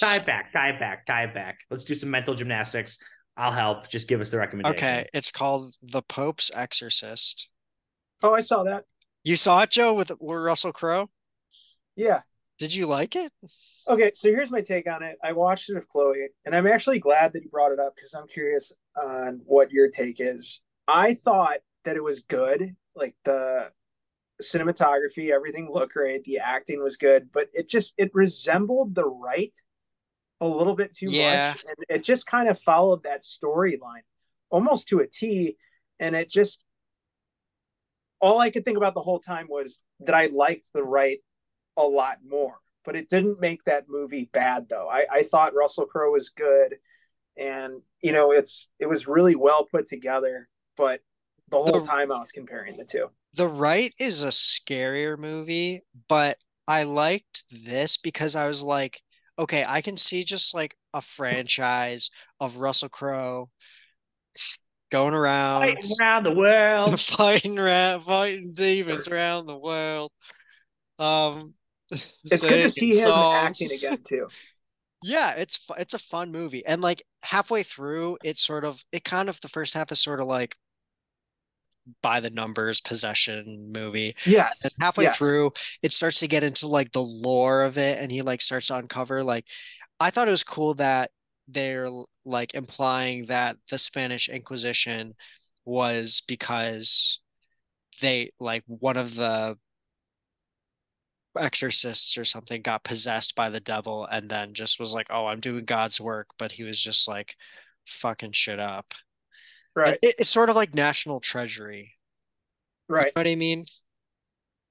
Tie 0.00 0.16
it 0.16 0.26
back, 0.26 0.52
tie 0.52 0.70
it 0.70 0.80
back, 0.80 1.06
tie 1.06 1.24
it 1.24 1.34
back. 1.34 1.58
Let's 1.70 1.84
do 1.84 1.94
some 1.94 2.10
mental 2.10 2.34
gymnastics. 2.34 2.98
I'll 3.36 3.52
help. 3.52 3.88
Just 3.88 4.08
give 4.08 4.20
us 4.20 4.30
the 4.30 4.38
recommendation. 4.38 4.76
Okay, 4.76 5.06
it's 5.12 5.30
called 5.30 5.74
The 5.82 6.02
Pope's 6.02 6.50
Exorcist. 6.54 7.50
Oh, 8.22 8.34
I 8.34 8.40
saw 8.40 8.64
that. 8.64 8.84
You 9.24 9.36
saw 9.36 9.62
it, 9.62 9.70
Joe, 9.70 9.94
with, 9.94 10.10
with 10.20 10.38
Russell 10.38 10.72
Crowe? 10.72 11.10
Yeah. 11.96 12.22
Did 12.58 12.74
you 12.74 12.86
like 12.86 13.14
it? 13.14 13.30
Okay, 13.86 14.10
so 14.14 14.28
here's 14.28 14.50
my 14.50 14.60
take 14.60 14.88
on 14.88 15.02
it. 15.02 15.16
I 15.22 15.32
watched 15.32 15.70
it 15.70 15.74
with 15.74 15.88
Chloe, 15.88 16.28
and 16.44 16.56
I'm 16.56 16.66
actually 16.66 16.98
glad 16.98 17.32
that 17.34 17.42
you 17.42 17.48
brought 17.50 17.72
it 17.72 17.78
up 17.78 17.94
because 17.94 18.14
I'm 18.14 18.26
curious 18.26 18.72
on 19.00 19.40
what 19.44 19.70
your 19.70 19.88
take 19.90 20.16
is. 20.18 20.60
I 20.88 21.14
thought 21.14 21.58
that 21.84 21.96
it 21.96 22.02
was 22.02 22.20
good, 22.20 22.74
like 22.98 23.16
the 23.24 23.70
cinematography, 24.42 25.30
everything 25.30 25.70
looked 25.70 25.94
great, 25.94 26.24
the 26.24 26.38
acting 26.38 26.82
was 26.82 26.96
good, 26.96 27.30
but 27.32 27.48
it 27.52 27.68
just 27.68 27.94
it 27.98 28.10
resembled 28.14 28.94
the 28.94 29.04
Rite 29.06 29.58
a 30.40 30.46
little 30.46 30.74
bit 30.76 30.94
too 30.94 31.12
Yeah. 31.12 31.54
much, 31.54 31.64
and 31.66 31.76
it 31.88 32.04
just 32.04 32.26
kind 32.26 32.48
of 32.48 32.60
followed 32.60 33.02
that 33.04 33.22
storyline 33.22 34.02
almost 34.50 34.88
to 34.88 35.00
a 35.00 35.06
T, 35.06 35.56
and 36.00 36.14
it 36.16 36.28
just 36.30 36.64
all 38.20 38.38
I 38.40 38.50
could 38.50 38.64
think 38.64 38.76
about 38.76 38.94
the 38.94 39.02
whole 39.02 39.20
time 39.20 39.46
was 39.48 39.80
that 40.00 40.14
I 40.14 40.26
liked 40.26 40.64
the 40.74 40.82
Rite 40.82 41.20
a 41.76 41.82
lot 41.84 42.18
more 42.26 42.58
but 42.84 42.96
it 42.96 43.10
didn't 43.10 43.38
make 43.38 43.62
that 43.64 43.86
movie 43.86 44.30
bad 44.32 44.66
though. 44.70 44.88
I, 44.88 45.04
I 45.12 45.22
thought 45.24 45.54
Russell 45.54 45.84
Crowe 45.84 46.12
was 46.12 46.30
good, 46.30 46.76
and 47.36 47.82
you 48.00 48.12
know 48.12 48.32
it's 48.32 48.66
it 48.78 48.86
was 48.86 49.06
really 49.06 49.34
well 49.34 49.66
put 49.66 49.88
together. 49.88 50.48
But 50.74 51.00
the 51.50 51.56
whole 51.56 51.80
The- 51.80 51.86
time 51.86 52.12
I 52.12 52.18
was 52.18 52.32
comparing 52.32 52.76
the 52.76 52.84
two. 52.84 53.10
The 53.34 53.46
Rite 53.48 53.94
is 53.98 54.22
a 54.22 54.28
scarier 54.28 55.18
movie, 55.18 55.82
but 56.08 56.38
I 56.66 56.82
liked 56.84 57.44
this 57.50 57.96
because 57.96 58.34
I 58.36 58.48
was 58.48 58.62
like, 58.62 59.00
okay, 59.38 59.64
I 59.66 59.80
can 59.82 59.96
see 59.96 60.24
just 60.24 60.54
like 60.54 60.76
a 60.94 61.00
franchise 61.00 62.10
of 62.40 62.56
Russell 62.56 62.88
Crowe 62.88 63.50
going 64.90 65.14
around 65.14 65.62
Fighting 65.62 65.90
around 66.00 66.24
the 66.24 66.34
world. 66.34 67.00
fighting 67.00 67.58
around, 67.58 68.00
fighting 68.00 68.52
demons 68.52 69.08
around 69.08 69.46
the 69.46 69.56
world. 69.56 70.10
Um, 70.98 71.54
It's 71.90 72.42
good 72.42 72.62
to 72.64 72.68
see 72.70 72.92
singing 72.92 73.06
him 73.06 73.12
acting 73.12 73.66
songs. 73.68 73.84
again 73.84 74.02
too. 74.08 74.28
Yeah, 75.02 75.34
it's 75.36 75.64
it's 75.78 75.94
a 75.94 75.98
fun 75.98 76.32
movie. 76.32 76.66
And 76.66 76.80
like 76.82 77.04
halfway 77.22 77.62
through, 77.62 78.18
it's 78.24 78.40
sort 78.44 78.64
of 78.64 78.82
it 78.90 79.04
kind 79.04 79.28
of 79.28 79.40
the 79.40 79.48
first 79.48 79.74
half 79.74 79.92
is 79.92 80.00
sort 80.00 80.20
of 80.20 80.26
like 80.26 80.56
by 82.02 82.20
the 82.20 82.30
numbers 82.30 82.80
possession 82.80 83.72
movie. 83.74 84.14
Yes. 84.26 84.64
And 84.64 84.72
halfway 84.80 85.04
yes. 85.04 85.16
through, 85.16 85.52
it 85.82 85.92
starts 85.92 86.20
to 86.20 86.28
get 86.28 86.44
into 86.44 86.68
like 86.68 86.92
the 86.92 87.02
lore 87.02 87.62
of 87.62 87.78
it 87.78 87.98
and 87.98 88.10
he 88.10 88.22
like 88.22 88.40
starts 88.40 88.68
to 88.68 88.76
uncover 88.76 89.22
like 89.22 89.44
I 90.00 90.10
thought 90.10 90.28
it 90.28 90.32
was 90.32 90.44
cool 90.44 90.74
that 90.74 91.10
they're 91.48 91.88
like 92.24 92.54
implying 92.54 93.24
that 93.26 93.56
the 93.70 93.78
Spanish 93.78 94.28
Inquisition 94.28 95.14
was 95.64 96.22
because 96.28 97.20
they 98.00 98.32
like 98.38 98.62
one 98.66 98.96
of 98.96 99.14
the 99.16 99.58
exorcists 101.38 102.16
or 102.18 102.24
something 102.24 102.62
got 102.62 102.84
possessed 102.84 103.34
by 103.34 103.48
the 103.50 103.60
devil 103.60 104.06
and 104.06 104.28
then 104.28 104.54
just 104.54 104.80
was 104.80 104.92
like, 104.92 105.06
"Oh, 105.10 105.26
I'm 105.26 105.40
doing 105.40 105.64
God's 105.64 106.00
work," 106.00 106.28
but 106.38 106.52
he 106.52 106.64
was 106.64 106.80
just 106.80 107.08
like 107.08 107.36
fucking 107.86 108.32
shit 108.32 108.60
up. 108.60 108.86
Right. 109.78 109.98
It, 110.02 110.16
it's 110.18 110.30
sort 110.30 110.50
of 110.50 110.56
like 110.56 110.74
National 110.74 111.20
Treasure. 111.20 111.72
Right. 112.88 113.06
You 113.06 113.12
know 113.14 113.20
what 113.20 113.28
I 113.28 113.36
mean? 113.36 113.64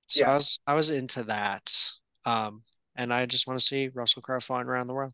So 0.07 0.25
I 0.25 0.33
was 0.33 0.59
I 0.67 0.73
was 0.73 0.91
into 0.91 1.23
that. 1.23 1.73
Um, 2.25 2.63
and 2.93 3.13
I 3.13 3.25
just 3.25 3.47
want 3.47 3.57
to 3.57 3.65
see 3.65 3.89
Russell 3.93 4.21
Crowe 4.21 4.41
flying 4.41 4.67
around 4.67 4.87
the 4.87 4.93
world. 4.93 5.13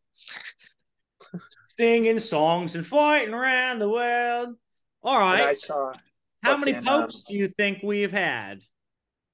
Singing 1.78 2.18
songs 2.18 2.74
and 2.74 2.84
fighting 2.86 3.36
around 3.36 3.78
the 3.78 3.90
world. 3.90 4.56
All 5.04 5.20
right. 5.20 5.50
I 5.50 5.54
saw 5.54 5.94
How 6.42 6.58
many 6.58 6.74
fucking, 6.74 6.90
um, 6.90 7.02
popes 7.02 7.22
do 7.22 7.36
you 7.36 7.48
think 7.48 7.84
we've 7.84 8.12
had 8.12 8.62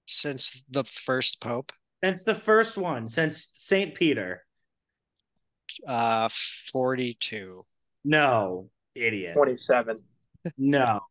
Since 0.07 0.65
the 0.69 0.83
first 0.83 1.39
pope, 1.39 1.71
since 2.03 2.25
the 2.25 2.35
first 2.35 2.77
one, 2.77 3.07
since 3.07 3.49
Saint 3.53 3.95
Peter? 3.95 4.43
uh 5.87 6.27
42. 6.73 7.65
No, 8.03 8.69
idiot. 8.93 9.35
27. 9.35 9.95
No. 10.57 11.01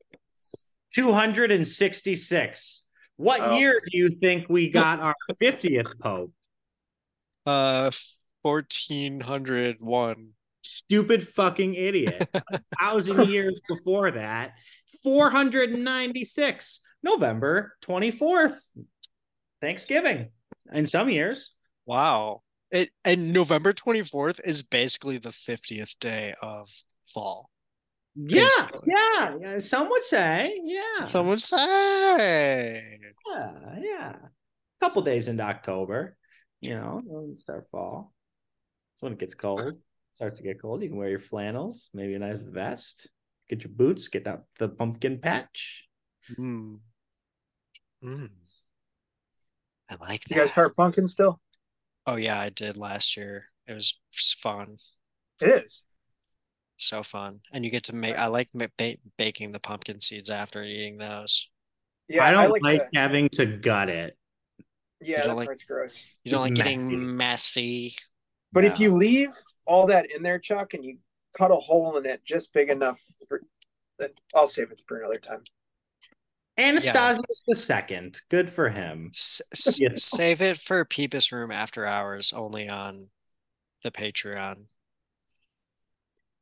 266. 0.95 2.83
What 3.17 3.41
Oh. 3.41 3.57
year 3.59 3.79
do 3.91 3.99
you 3.99 4.09
think 4.11 4.49
we 4.49 4.71
got 4.71 5.01
our 5.01 5.15
50th 5.43 5.99
pope? 6.01 6.33
Uh 7.47 7.91
1401. 8.43 10.31
Stupid 10.63 11.27
fucking 11.29 11.75
idiot. 11.75 12.29
A 12.53 12.61
thousand 12.81 13.29
years 13.29 13.61
before 13.69 14.11
that, 14.13 14.53
496. 15.03 16.81
November 17.03 17.75
24th. 17.83 18.59
Thanksgiving. 19.61 20.29
In 20.73 20.87
some 20.87 21.09
years. 21.11 21.53
Wow. 21.87 22.43
It 22.71 22.91
and 23.05 23.33
November 23.33 23.73
24th 23.73 24.41
is 24.45 24.63
basically 24.63 25.17
the 25.19 25.31
50th 25.31 25.99
day 25.99 26.35
of 26.43 26.69
fall. 27.07 27.51
Yeah, 28.21 28.49
Basically. 28.67 28.93
yeah, 28.93 29.35
yeah. 29.41 29.59
Some 29.61 29.89
would 29.91 30.03
say, 30.03 30.61
yeah. 30.65 31.01
Some 31.01 31.29
would 31.29 31.41
say. 31.41 32.99
Yeah, 33.31 33.53
yeah. 33.81 34.17
A 34.17 34.85
couple 34.85 35.03
days 35.03 35.29
into 35.29 35.45
October, 35.45 36.17
you 36.61 36.75
know, 36.75 37.01
start 37.37 37.69
fall. 37.71 38.13
It's 38.97 39.03
when 39.03 39.13
it 39.13 39.19
gets 39.21 39.35
cold. 39.35 39.75
Starts 40.15 40.41
to 40.41 40.43
get 40.43 40.61
cold. 40.61 40.83
You 40.83 40.89
can 40.89 40.99
wear 40.99 41.11
your 41.11 41.21
flannels, 41.21 41.91
maybe 41.95 42.15
a 42.15 42.19
nice 42.19 42.41
vest, 42.41 43.09
get 43.49 43.63
your 43.63 43.73
boots, 43.73 44.09
get 44.09 44.27
out 44.27 44.45
the 44.59 44.69
pumpkin 44.69 45.21
patch. 45.21 45.87
Mm. 46.37 46.81
Mm. 48.03 48.31
I 49.91 49.97
like 50.01 50.25
that. 50.25 50.31
You 50.31 50.37
guys 50.37 50.49
that. 50.49 50.55
heart 50.55 50.77
pumpkin 50.77 51.07
still? 51.07 51.41
Oh 52.05 52.17
yeah, 52.17 52.41
I 52.41 52.49
did 52.51 52.77
last 52.77 53.17
year. 53.17 53.47
It 53.69 53.75
was 53.75 54.01
fun. 54.13 54.77
It 55.41 55.65
is. 55.65 55.83
So 56.81 57.03
fun. 57.03 57.41
And 57.53 57.65
you 57.65 57.71
get 57.71 57.85
to 57.85 57.95
make 57.95 58.17
I 58.17 58.27
like 58.27 58.49
ba 58.55 58.69
baking 59.17 59.53
the 59.53 59.61
pumpkin 59.61 60.01
seeds 60.01 60.31
after 60.31 60.63
eating 60.65 60.97
those. 60.97 61.51
Yeah, 62.09 62.25
I 62.25 62.33
don't 62.33 62.51
like, 62.51 62.63
like, 62.63 62.91
the- 62.93 62.99
having 62.99 63.29
to 63.31 63.45
gut 63.47 63.89
it. 63.89 64.17
yeah, 65.01 65.19
don't 65.19 65.29
that 65.29 65.35
like- 65.37 65.47
part's 65.49 65.65
gross. 65.65 66.05
You 66.25 66.31
don't 66.33 66.51
It's 66.51 66.59
like 66.59 66.67
getting 66.67 67.17
messy. 67.17 67.95
But 68.53 68.65
if 68.65 68.81
you 68.81 68.95
leave 68.95 69.31
all 69.67 69.87
that 69.89 70.07
in 70.11 70.23
there, 70.23 70.39
Chuck, 70.39 70.73
and 70.75 70.83
you 70.85 70.99
cut 71.37 71.51
a 71.51 71.57
hole 71.57 71.97
in 71.99 72.07
it 72.07 72.25
just 72.25 72.53
big 72.55 72.71
enough 72.71 73.01
for 73.29 73.43
that, 73.99 74.13
I'll 74.35 74.47
save 74.47 74.71
it 74.71 74.83
for 74.87 74.99
another 74.99 75.19
time. 75.19 75.43
Anastasius 76.57 77.45
the 77.47 77.55
second, 77.55 78.21
good 78.31 78.51
for 78.51 78.69
him. 78.69 79.11
S 79.15 79.41
s- 79.53 79.81
Save 80.03 80.41
it 80.43 80.59
for 80.59 80.85
Peepus 80.85 81.31
Room 81.31 81.51
after 81.53 81.87
hours 81.87 82.33
only 82.33 82.69
on 82.69 83.11
the 83.85 83.91
Patreon. 83.93 84.67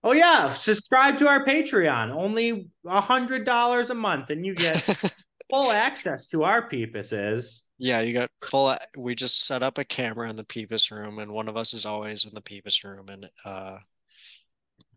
Oh 0.07 0.13
yeah, 0.13 0.53
subscribe 0.53 1.19
to 1.19 1.27
our 1.27 1.45
Patreon. 1.45 2.13
Only 2.13 2.71
a 2.87 3.01
hundred 3.01 3.45
dollars 3.45 3.91
a 3.91 3.95
month, 3.95 4.31
and 4.31 4.47
you 4.47 4.55
get 4.55 4.81
full 5.51 5.73
access 5.73 6.29
to 6.29 6.45
our 6.45 6.69
peepuses. 6.69 7.63
Yeah, 7.79 8.03
you 8.03 8.13
got 8.13 8.31
full. 8.41 8.77
We 8.97 9.17
just 9.17 9.49
set 9.49 9.65
up 9.65 9.79
a 9.79 9.85
camera 9.85 10.31
in 10.31 10.37
the 10.37 10.45
Peepus 10.45 10.93
room, 10.93 11.19
and 11.19 11.33
one 11.33 11.49
of 11.49 11.57
us 11.57 11.75
is 11.75 11.85
always 11.85 12.25
in 12.25 12.35
the 12.35 12.41
Peepus 12.41 12.85
room, 12.85 13.09
and 13.09 13.29
uh, 13.45 13.79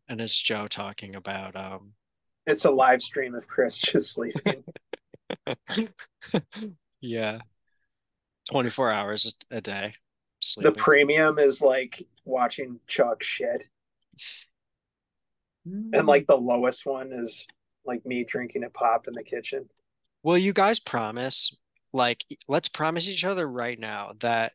and 0.07 0.21
it's 0.21 0.39
Joe 0.39 0.67
talking 0.67 1.15
about 1.15 1.55
um, 1.55 1.93
It's 2.45 2.65
a 2.65 2.71
live 2.71 3.01
stream 3.01 3.33
of 3.33 3.47
Chris 3.47 3.81
just 3.81 4.13
sleeping. 4.13 4.63
yeah, 7.01 7.39
24 8.51 8.91
hours 8.91 9.33
a 9.51 9.57
a 9.57 9.61
day 9.61 9.95
the 10.57 10.71
premium 10.71 11.39
is 11.39 11.63
like 11.63 12.05
watching 12.25 12.79
Chuck 12.87 13.23
shit, 13.23 13.67
Mm. 15.69 15.97
and 15.97 16.07
like 16.07 16.25
the 16.27 16.37
lowest 16.37 16.85
one 16.85 17.11
is 17.13 17.47
like 17.85 18.05
me 18.05 18.23
drinking 18.23 18.63
a 18.63 18.69
pop 18.69 19.07
in 19.07 19.13
the 19.13 19.23
kitchen. 19.23 19.69
Will 20.23 20.37
you 20.37 20.53
guys 20.53 20.79
promise, 20.79 21.55
like, 21.93 22.25
let's 22.47 22.69
promise 22.69 23.07
each 23.07 23.23
other 23.23 23.49
right 23.49 23.79
now 23.79 24.11
that 24.19 24.53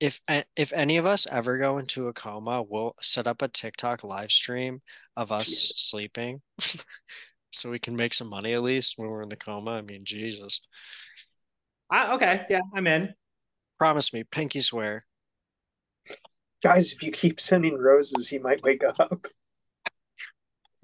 if 0.00 0.20
if 0.56 0.72
any 0.72 0.98
of 0.98 1.06
us 1.06 1.26
ever 1.30 1.58
go 1.58 1.78
into 1.78 2.08
a 2.08 2.12
coma, 2.12 2.62
we'll 2.62 2.94
set 3.00 3.26
up 3.26 3.40
a 3.40 3.48
TikTok 3.48 4.04
live 4.04 4.30
stream 4.30 4.82
of 5.16 5.32
us 5.32 5.72
sleeping, 5.76 6.42
so 7.52 7.70
we 7.70 7.78
can 7.78 7.96
make 7.96 8.12
some 8.12 8.28
money 8.28 8.52
at 8.52 8.62
least 8.62 8.94
when 8.96 9.08
we're 9.08 9.22
in 9.22 9.30
the 9.30 9.36
coma. 9.36 9.72
I 9.72 9.82
mean, 9.82 10.04
Jesus. 10.04 10.60
I, 11.90 12.14
okay, 12.14 12.46
yeah, 12.50 12.60
I'm 12.74 12.86
in. 12.86 13.14
Promise 13.78 14.12
me, 14.12 14.24
pinky 14.24 14.60
swear. 14.60 15.06
Guys, 16.62 16.92
if 16.92 17.02
you 17.02 17.12
keep 17.12 17.40
sending 17.40 17.78
roses, 17.78 18.28
he 18.28 18.38
might 18.38 18.62
wake 18.62 18.82
up. 18.98 19.28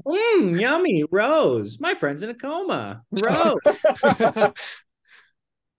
Mmm, 0.07 0.61
yummy. 0.61 1.05
Rose. 1.11 1.79
My 1.81 1.95
friend's 1.95 2.23
in 2.23 2.31
a 2.31 2.35
coma. 2.35 3.03
Rose. 3.21 3.59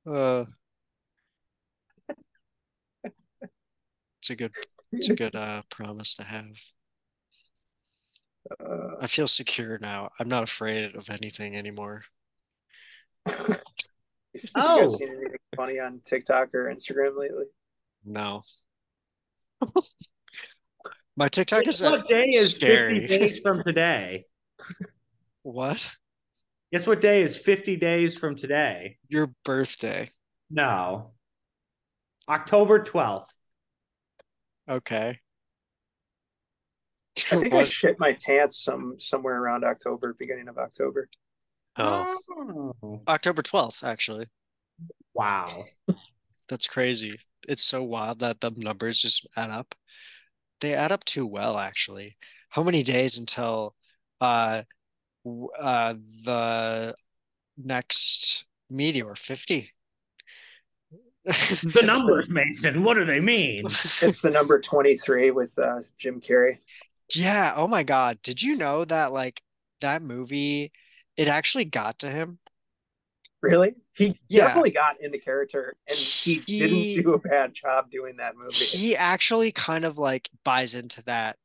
Uh, 0.06 0.44
it's 4.20 4.30
a 4.30 4.36
good, 4.36 4.52
it's 4.92 5.08
a 5.08 5.16
good 5.16 5.34
uh 5.34 5.62
promise 5.70 6.16
to 6.16 6.24
have. 6.26 6.58
Uh, 8.60 8.96
I 9.00 9.08
feel 9.08 9.30
secure 9.30 9.78
now. 9.80 10.10
I'm 10.20 10.28
not 10.28 10.44
afraid 10.44 10.94
of 10.96 11.10
anything 11.10 11.56
anymore. 11.56 12.04
you 13.30 13.34
guys 14.36 14.52
Oh. 14.56 14.88
seen 14.90 15.08
anything 15.08 15.38
funny 15.56 15.80
on 15.80 16.02
TikTok 16.04 16.54
or 16.54 16.66
Instagram 16.66 17.18
lately? 17.18 17.46
No. 18.04 18.42
My 21.16 21.28
TikTok 21.30 21.64
Guess 21.64 21.82
is 21.82 21.90
what 21.90 22.08
day 22.08 22.24
is 22.24 22.56
scary. 22.56 23.02
50 23.08 23.18
days 23.20 23.40
from 23.40 23.64
today? 23.64 24.26
What? 25.44 25.92
Guess 26.72 26.88
what 26.88 27.02
day 27.02 27.22
is 27.22 27.38
50 27.38 27.76
days 27.76 28.18
from 28.18 28.36
today? 28.36 28.98
Your 29.10 29.28
birthday. 29.46 30.10
No. 30.50 31.12
October 32.28 32.80
12th. 32.84 33.28
Okay. 34.70 35.20
I 37.32 37.36
think 37.36 37.54
I 37.54 37.58
What? 37.58 37.68
shit 37.68 38.00
my 38.00 38.18
pants 38.26 38.64
some 38.64 38.96
somewhere 39.00 39.40
around 39.40 39.64
October, 39.64 40.16
beginning 40.18 40.48
of 40.48 40.58
October. 40.58 41.10
Oh, 41.78 42.20
Oh. 42.82 43.02
October 43.08 43.42
12th, 43.44 43.84
actually. 43.84 44.28
Wow. 45.14 45.66
That's 46.50 46.66
crazy. 46.68 47.20
It's 47.48 47.64
so 47.64 47.84
wild 47.84 48.20
that 48.20 48.42
the 48.42 48.50
numbers 48.52 49.00
just 49.00 49.28
add 49.36 49.52
up. 49.52 49.76
They 50.62 50.74
add 50.74 50.92
up 50.92 51.04
too 51.04 51.26
well, 51.26 51.58
actually. 51.58 52.16
How 52.50 52.64
many 52.64 52.84
days 52.84 53.18
until 53.18 53.76
uh 54.22 54.64
w- 55.26 55.50
uh 55.58 55.96
the 56.24 56.96
next 57.58 58.46
meteor? 58.70 59.16
50. 59.16 59.72
The 61.26 61.82
numbers, 61.86 62.30
Mason. 62.30 62.84
What 62.84 62.96
do 62.96 63.06
they 63.06 63.20
mean? 63.20 63.66
It's 63.66 64.22
the 64.22 64.30
number 64.30 64.60
23 64.60 65.32
with 65.32 65.58
uh, 65.58 65.80
Jim 65.98 66.20
Carrey. 66.20 66.58
Yeah, 67.16 67.54
oh 67.56 67.68
my 67.68 67.84
God. 67.84 68.20
Did 68.22 68.42
you 68.42 68.58
know 68.58 68.84
that 68.86 69.14
like 69.14 69.42
that 69.82 70.02
movie 70.02 70.72
it 71.16 71.28
actually 71.28 71.66
got 71.66 72.00
to 72.00 72.10
him? 72.10 72.40
Really? 73.44 73.76
He 73.94 74.18
Yeah. 74.30 74.46
definitely 74.46 74.72
got 74.72 75.02
into 75.02 75.20
character 75.20 75.76
and 75.88 75.98
he, 75.98 76.36
He- 76.36 76.60
didn't 76.96 77.04
do 77.04 77.14
a 77.14 77.20
bad 77.20 77.54
job 77.54 77.92
doing 77.92 78.16
that 78.18 78.36
movie. 78.38 78.56
He 78.56 78.96
actually 78.96 79.52
kind 79.52 79.84
of 79.86 79.98
like 79.98 80.30
buys 80.46 80.74
into 80.74 81.04
that 81.04 81.38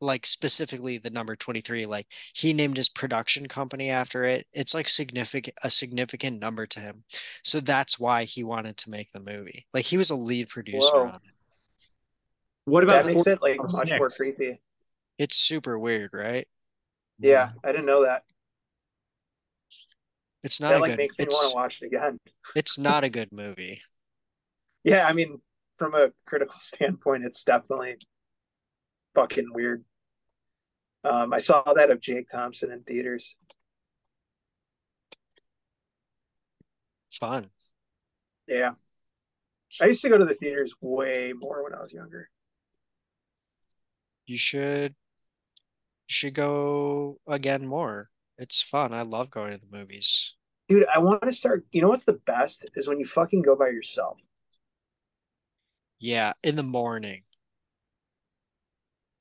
like 0.00 0.26
specifically 0.26 0.98
the 0.98 1.08
number 1.08 1.34
23 1.36 1.86
like 1.86 2.06
he 2.34 2.52
named 2.52 2.76
his 2.76 2.88
production 2.90 3.46
company 3.46 3.88
after 3.88 4.24
it 4.24 4.46
it's 4.52 4.74
like 4.74 4.86
significant 4.88 5.56
a 5.62 5.70
significant 5.70 6.38
number 6.40 6.66
to 6.66 6.80
him 6.80 7.04
so 7.42 7.58
that's 7.60 7.98
why 7.98 8.24
he 8.24 8.42
wanted 8.44 8.76
to 8.76 8.90
make 8.90 9.10
the 9.12 9.20
movie 9.20 9.64
like 9.72 9.84
he 9.86 9.96
was 9.96 10.10
a 10.10 10.14
lead 10.16 10.48
producer 10.48 10.88
Whoa. 10.92 11.04
on 11.04 11.14
it 11.24 11.88
What 12.66 12.82
about 12.82 13.04
that 13.04 13.14
makes 13.14 13.26
it 13.26 13.40
like 13.40 13.56
406? 13.56 13.90
much 13.90 13.98
more 13.98 14.08
creepy. 14.10 14.60
it's 15.16 15.36
super 15.38 15.78
weird 15.78 16.10
right 16.12 16.46
Yeah, 17.20 17.50
I 17.62 17.70
didn't 17.72 17.86
know 17.86 18.02
that. 18.02 18.24
It's 20.44 20.60
not 20.60 20.70
That 20.70 20.78
a 20.78 20.80
like 20.80 20.90
good 20.92 20.98
makes 20.98 21.18
me 21.18 21.24
it's, 21.24 21.34
want 21.34 21.50
to 21.50 21.56
watch 21.56 21.82
it 21.82 21.86
again. 21.86 22.20
it's 22.54 22.78
not 22.78 23.02
a 23.04 23.08
good 23.08 23.32
movie 23.32 23.80
Yeah, 24.84 25.04
I 25.06 25.12
mean, 25.12 25.40
from 25.78 25.94
a 25.94 26.12
critical 26.26 26.56
standpoint, 26.60 27.24
it's 27.24 27.42
definitely 27.42 27.96
fucking 29.14 29.48
weird. 29.52 29.84
Um, 31.04 31.32
I 31.32 31.38
saw 31.38 31.62
that 31.74 31.90
of 31.90 32.00
Jake 32.00 32.28
Thompson 32.30 32.70
in 32.70 32.82
theaters. 32.82 33.36
fun 37.10 37.48
Yeah. 38.48 38.72
I 39.80 39.86
used 39.86 40.02
to 40.02 40.08
go 40.08 40.18
to 40.18 40.24
the 40.24 40.34
theaters 40.34 40.72
way 40.80 41.32
more 41.32 41.62
when 41.64 41.74
I 41.74 41.80
was 41.80 41.92
younger. 41.92 42.28
you 44.26 44.38
should 44.38 44.94
you 46.08 46.12
should 46.12 46.34
go 46.34 47.18
again 47.26 47.66
more 47.66 48.10
it's 48.38 48.60
fun 48.62 48.92
i 48.92 49.02
love 49.02 49.30
going 49.30 49.52
to 49.52 49.58
the 49.58 49.76
movies 49.76 50.34
Dude, 50.66 50.86
I 50.92 50.98
want 50.98 51.20
to 51.22 51.32
start. 51.34 51.66
You 51.72 51.82
know 51.82 51.88
what's 51.90 52.04
the 52.04 52.18
best 52.26 52.64
is 52.74 52.88
when 52.88 52.98
you 52.98 53.04
fucking 53.04 53.42
go 53.42 53.54
by 53.54 53.66
yourself. 53.68 54.16
yeah 56.00 56.32
in 56.42 56.56
the 56.56 56.62
morning 56.62 57.22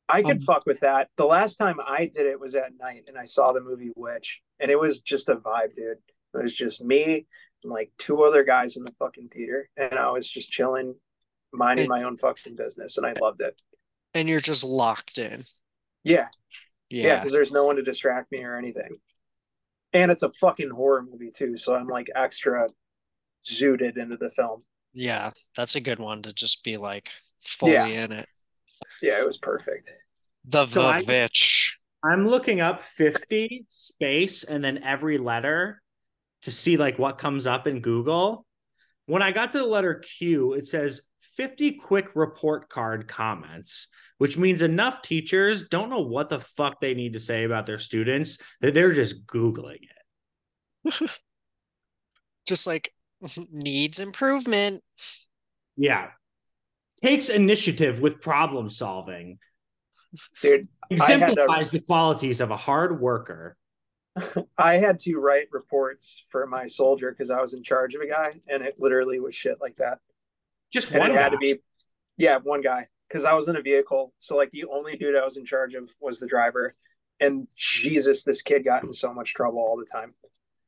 I 0.09 0.21
could 0.21 0.37
Um, 0.37 0.39
fuck 0.39 0.65
with 0.65 0.81
that. 0.81 1.09
The 1.17 1.25
last 1.25 1.55
time 1.55 1.77
I 1.85 2.05
did 2.05 2.27
it 2.27 2.39
was 2.39 2.55
at 2.55 2.71
night 2.79 3.05
and 3.07 3.17
I 3.17 3.23
saw 3.23 3.51
the 3.51 3.61
movie 3.61 3.91
Witch, 3.95 4.41
and 4.59 4.69
it 4.69 4.79
was 4.79 4.99
just 4.99 5.27
a 5.29 5.35
vibe, 5.35 5.73
dude. 5.75 5.97
It 6.33 6.43
was 6.43 6.53
just 6.53 6.83
me 6.83 7.25
and 7.63 7.71
like 7.73 7.91
two 7.97 8.21
other 8.23 8.43
guys 8.43 8.75
in 8.77 8.83
the 8.83 8.91
fucking 8.99 9.29
theater, 9.29 9.69
and 9.77 9.95
I 9.95 10.11
was 10.11 10.29
just 10.29 10.51
chilling, 10.51 10.95
minding 11.53 11.83
And- 11.85 11.89
my 11.89 12.03
own 12.03 12.17
fucking 12.17 12.55
business, 12.55 12.97
and 12.97 13.05
I 13.07 13.13
loved 13.19 13.41
it. 13.41 13.59
and 14.13 14.29
you're 14.29 14.39
just 14.41 14.63
locked 14.63 15.17
in 15.17 15.43
Yeah, 16.03 16.27
yeah, 16.93 17.07
yeah 17.07 17.15
because 17.17 17.31
there's 17.31 17.51
no 17.51 17.65
one 17.65 17.75
to 17.77 17.81
distract 17.81 18.31
me 18.31 18.43
or 18.43 18.55
anything. 18.57 18.97
And 19.93 20.11
it's 20.11 20.23
a 20.23 20.31
fucking 20.39 20.69
horror 20.69 21.03
movie 21.03 21.31
too, 21.31 21.55
so 21.57 21.75
I'm 21.75 21.87
like 21.87 22.07
extra 22.15 22.67
zooted 23.45 23.97
into 23.97 24.17
the 24.17 24.29
film. 24.31 24.61
Yeah, 24.93 25.31
that's 25.55 25.75
a 25.75 25.81
good 25.81 25.99
one 25.99 26.21
to 26.23 26.33
just 26.33 26.63
be 26.63 26.77
like 26.77 27.09
fully 27.41 27.73
Yeah. 27.73 27.85
in 27.87 28.11
it. 28.11 28.27
Yeah, 29.01 29.19
it 29.19 29.25
was 29.25 29.37
perfect. 29.37 29.91
The 30.45 30.67
So 30.67 30.81
I- 30.83 31.01
Vavitch. 31.03 31.71
I'm 32.03 32.27
looking 32.27 32.59
up 32.59 32.81
50 32.81 33.65
space 33.69 34.43
and 34.43 34.61
then 34.63 34.83
every 34.83 35.17
letter 35.17 35.81
to 36.41 36.51
see 36.51 36.75
like 36.75 36.99
what 36.99 37.17
comes 37.17 37.47
up 37.47 37.65
in 37.65 37.79
Google. 37.79 38.45
When 39.05 39.21
I 39.21 39.31
got 39.31 39.51
to 39.53 39.59
the 39.59 39.65
letter 39.65 39.95
Q, 39.95 40.53
it 40.53 40.67
says 40.67 41.01
50 41.35 41.73
quick 41.73 42.09
report 42.15 42.69
card 42.69 43.07
comments, 43.07 43.87
which 44.17 44.37
means 44.37 44.61
enough 44.61 45.01
teachers 45.01 45.67
don't 45.67 45.89
know 45.89 46.01
what 46.01 46.29
the 46.29 46.39
fuck 46.39 46.79
they 46.79 46.93
need 46.93 47.13
to 47.13 47.19
say 47.19 47.43
about 47.43 47.65
their 47.65 47.79
students 47.79 48.37
that 48.61 48.73
they're 48.73 48.93
just 48.93 49.25
Googling 49.25 49.79
it. 50.85 51.11
Just 52.45 52.67
like 52.67 52.93
needs 53.51 54.01
improvement. 54.01 54.83
Yeah. 55.77 56.09
Takes 57.01 57.29
initiative 57.29 58.01
with 58.01 58.21
problem 58.21 58.69
solving, 58.69 59.39
Dude, 60.41 60.67
I 60.91 61.05
had 61.05 61.19
to- 61.19 61.25
exemplifies 61.25 61.71
the 61.71 61.79
qualities 61.79 62.41
of 62.41 62.51
a 62.51 62.57
hard 62.57 62.99
worker. 62.99 63.57
I 64.57 64.77
had 64.77 64.99
to 64.99 65.17
write 65.17 65.47
reports 65.51 66.23
for 66.29 66.45
my 66.45 66.65
soldier 66.65 67.11
because 67.11 67.29
I 67.29 67.41
was 67.41 67.53
in 67.53 67.63
charge 67.63 67.95
of 67.95 68.01
a 68.01 68.07
guy, 68.07 68.33
and 68.47 68.61
it 68.61 68.75
literally 68.79 69.19
was 69.19 69.33
shit 69.33 69.59
like 69.59 69.75
that. 69.77 69.99
Just 70.73 70.91
one 70.91 71.11
had 71.11 71.29
to 71.29 71.37
be, 71.37 71.57
yeah, 72.17 72.39
one 72.41 72.61
guy 72.61 72.87
because 73.07 73.25
I 73.25 73.33
was 73.33 73.47
in 73.47 73.55
a 73.55 73.61
vehicle. 73.61 74.13
So 74.19 74.35
like 74.35 74.49
the 74.51 74.65
only 74.65 74.97
dude 74.97 75.15
I 75.15 75.23
was 75.23 75.37
in 75.37 75.45
charge 75.45 75.75
of 75.75 75.89
was 76.01 76.19
the 76.19 76.27
driver, 76.27 76.75
and 77.19 77.47
Jesus, 77.55 78.23
this 78.23 78.41
kid 78.41 78.65
got 78.65 78.83
in 78.83 78.91
so 78.91 79.13
much 79.13 79.33
trouble 79.33 79.59
all 79.59 79.77
the 79.77 79.85
time. 79.85 80.13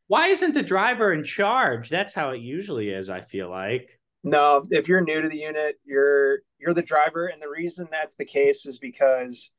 Why 0.07 0.27
isn't 0.27 0.53
the 0.53 0.61
driver 0.61 1.11
in 1.11 1.23
charge? 1.23 1.89
That's 1.89 2.13
how 2.13 2.29
it 2.29 2.41
usually 2.41 2.89
is, 2.89 3.09
I 3.09 3.21
feel 3.21 3.49
like. 3.49 3.99
No, 4.23 4.63
if 4.69 4.87
you're 4.87 5.01
new 5.01 5.21
to 5.21 5.29
the 5.29 5.39
unit, 5.39 5.79
you're 5.83 6.39
you're 6.59 6.73
the 6.73 6.83
driver, 6.83 7.27
and 7.27 7.41
the 7.41 7.49
reason 7.49 7.87
that's 7.89 8.15
the 8.15 8.25
case 8.25 8.65
is 8.65 8.77
because 8.77 9.49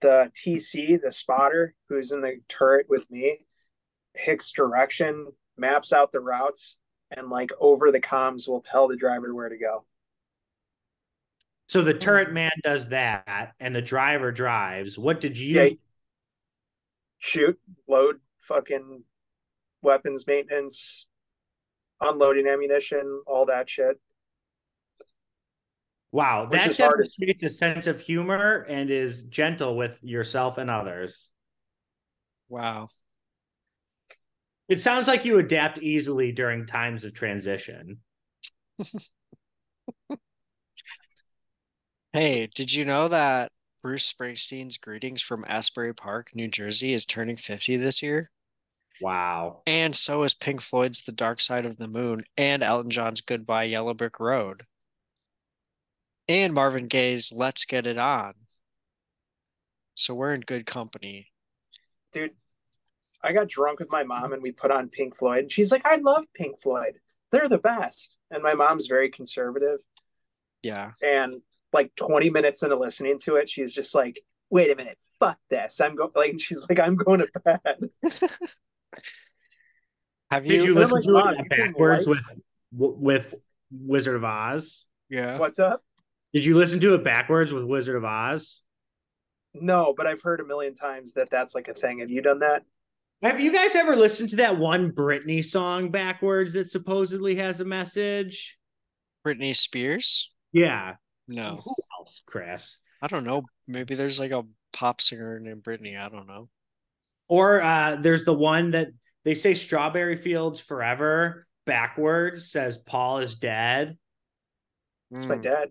the 0.00 0.30
TC, 0.34 1.00
the 1.00 1.12
spotter, 1.12 1.74
who's 1.88 2.12
in 2.12 2.20
the 2.20 2.40
turret 2.48 2.86
with 2.88 3.10
me, 3.10 3.46
picks 4.14 4.50
direction, 4.52 5.28
maps 5.56 5.92
out 5.92 6.12
the 6.12 6.20
routes, 6.20 6.76
and 7.16 7.28
like 7.28 7.50
over 7.60 7.90
the 7.92 8.00
comms 8.00 8.48
will 8.48 8.60
tell 8.60 8.88
the 8.88 8.96
driver 8.96 9.34
where 9.34 9.48
to 9.48 9.56
go. 9.58 9.84
So 11.68 11.82
the 11.82 11.94
turret 11.94 12.32
man 12.32 12.50
does 12.62 12.88
that 12.88 13.52
and 13.60 13.74
the 13.74 13.80
driver 13.82 14.32
drives. 14.32 14.98
What 14.98 15.20
did 15.20 15.38
you 15.38 15.60
Yeah. 15.62 15.68
Shoot, 17.18 17.58
load, 17.86 18.20
fucking 18.40 19.04
weapons 19.80 20.26
maintenance, 20.26 21.06
unloading 22.00 22.48
ammunition, 22.48 23.22
all 23.26 23.46
that 23.46 23.68
shit. 23.70 24.00
Wow, 26.10 26.48
Which 26.50 26.60
that 26.60 26.70
is 26.70 26.78
hard. 26.78 26.96
demonstrates 26.98 27.42
a 27.44 27.48
sense 27.48 27.86
of 27.86 28.00
humor 28.00 28.66
and 28.68 28.90
is 28.90 29.22
gentle 29.22 29.76
with 29.76 30.02
yourself 30.02 30.58
and 30.58 30.68
others. 30.68 31.30
Wow. 32.48 32.88
It 34.68 34.80
sounds 34.80 35.08
like 35.08 35.24
you 35.24 35.38
adapt 35.38 35.78
easily 35.78 36.32
during 36.32 36.66
times 36.66 37.04
of 37.04 37.14
transition. 37.14 37.98
Hey, 42.12 42.46
did 42.54 42.74
you 42.74 42.84
know 42.84 43.08
that 43.08 43.52
Bruce 43.82 44.12
Springsteen's 44.12 44.76
Greetings 44.76 45.22
from 45.22 45.46
Asbury 45.48 45.94
Park, 45.94 46.28
New 46.34 46.46
Jersey 46.46 46.92
is 46.92 47.06
turning 47.06 47.36
50 47.36 47.78
this 47.78 48.02
year? 48.02 48.30
Wow. 49.00 49.62
And 49.66 49.96
so 49.96 50.22
is 50.22 50.34
Pink 50.34 50.60
Floyd's 50.60 51.00
The 51.00 51.12
Dark 51.12 51.40
Side 51.40 51.64
of 51.64 51.78
the 51.78 51.88
Moon 51.88 52.22
and 52.36 52.62
Elton 52.62 52.90
John's 52.90 53.22
Goodbye 53.22 53.64
Yellow 53.64 53.94
Brick 53.94 54.20
Road. 54.20 54.64
And 56.28 56.52
Marvin 56.52 56.86
Gaye's 56.86 57.32
Let's 57.34 57.64
Get 57.64 57.86
It 57.86 57.96
On. 57.96 58.34
So 59.94 60.14
we're 60.14 60.34
in 60.34 60.42
good 60.42 60.66
company. 60.66 61.28
Dude, 62.12 62.32
I 63.24 63.32
got 63.32 63.48
drunk 63.48 63.78
with 63.80 63.90
my 63.90 64.02
mom 64.02 64.32
and 64.32 64.42
we 64.42 64.52
put 64.52 64.70
on 64.70 64.88
Pink 64.88 65.16
Floyd. 65.16 65.38
And 65.40 65.52
she's 65.52 65.70
like, 65.70 65.86
I 65.86 65.96
love 65.96 66.24
Pink 66.34 66.60
Floyd. 66.60 66.94
They're 67.30 67.48
the 67.48 67.58
best. 67.58 68.16
And 68.30 68.42
my 68.42 68.54
mom's 68.54 68.86
very 68.86 69.10
conservative. 69.10 69.78
Yeah. 70.62 70.92
And 71.02 71.40
like 71.72 71.94
20 71.96 72.30
minutes 72.30 72.62
into 72.62 72.76
listening 72.76 73.18
to 73.20 73.36
it, 73.36 73.48
she's 73.48 73.74
just 73.74 73.94
like, 73.94 74.20
wait 74.50 74.70
a 74.70 74.76
minute, 74.76 74.98
fuck 75.18 75.38
this. 75.50 75.80
I'm 75.80 75.94
going 75.96 76.10
like 76.14 76.38
she's 76.40 76.66
like, 76.68 76.78
I'm 76.80 76.96
going 76.96 77.20
to 77.20 77.28
bed. 77.44 77.90
Have 80.30 80.44
Did 80.44 80.52
you? 80.52 80.62
you 80.62 80.70
And 80.70 80.90
listen 80.90 80.94
like, 80.94 81.04
to 81.04 81.12
"Mom, 81.12 81.34
it 81.44 81.48
backwards 81.48 82.06
like- 82.08 82.18
with 82.72 82.94
with 82.98 83.34
Wizard 83.70 84.16
of 84.16 84.24
Oz? 84.24 84.86
Yeah. 85.10 85.38
What's 85.38 85.58
up? 85.58 85.82
Did 86.32 86.44
you 86.46 86.56
listen 86.56 86.80
to 86.80 86.94
it 86.94 87.04
backwards 87.04 87.52
with 87.52 87.64
Wizard 87.64 87.96
of 87.96 88.04
Oz? 88.04 88.62
No, 89.54 89.92
but 89.94 90.06
I've 90.06 90.22
heard 90.22 90.40
a 90.40 90.44
million 90.46 90.74
times 90.74 91.12
that 91.14 91.28
that's 91.30 91.54
like 91.54 91.68
a 91.68 91.74
thing. 91.74 91.98
Have 91.98 92.08
you 92.10 92.22
done 92.22 92.38
that? 92.38 92.62
Have 93.22 93.38
you 93.40 93.52
guys 93.52 93.76
ever 93.76 93.94
listened 93.94 94.30
to 94.30 94.36
that 94.36 94.58
one 94.58 94.90
Britney 94.90 95.44
song 95.44 95.90
backwards 95.90 96.54
that 96.54 96.70
supposedly 96.70 97.36
has 97.36 97.60
a 97.60 97.64
message? 97.64 98.58
Britney 99.24 99.54
Spears? 99.54 100.32
Yeah. 100.52 100.94
No. 101.28 101.60
Who 101.64 101.74
else, 101.98 102.22
Chris? 102.26 102.78
I 103.00 103.06
don't 103.06 103.24
know. 103.24 103.42
Maybe 103.68 103.94
there's 103.94 104.18
like 104.18 104.32
a 104.32 104.44
pop 104.72 105.00
singer 105.00 105.38
named 105.38 105.62
Britney. 105.62 105.96
I 105.98 106.08
don't 106.08 106.26
know. 106.26 106.48
Or 107.28 107.62
uh, 107.62 107.96
there's 108.00 108.24
the 108.24 108.34
one 108.34 108.72
that 108.72 108.88
they 109.24 109.34
say 109.34 109.54
Strawberry 109.54 110.16
Fields 110.16 110.60
Forever 110.60 111.46
backwards 111.64 112.50
says 112.50 112.76
Paul 112.76 113.18
is 113.18 113.36
dead. 113.36 113.96
It's 115.12 115.26
my 115.26 115.36
Mm. 115.36 115.42
dad. 115.42 115.68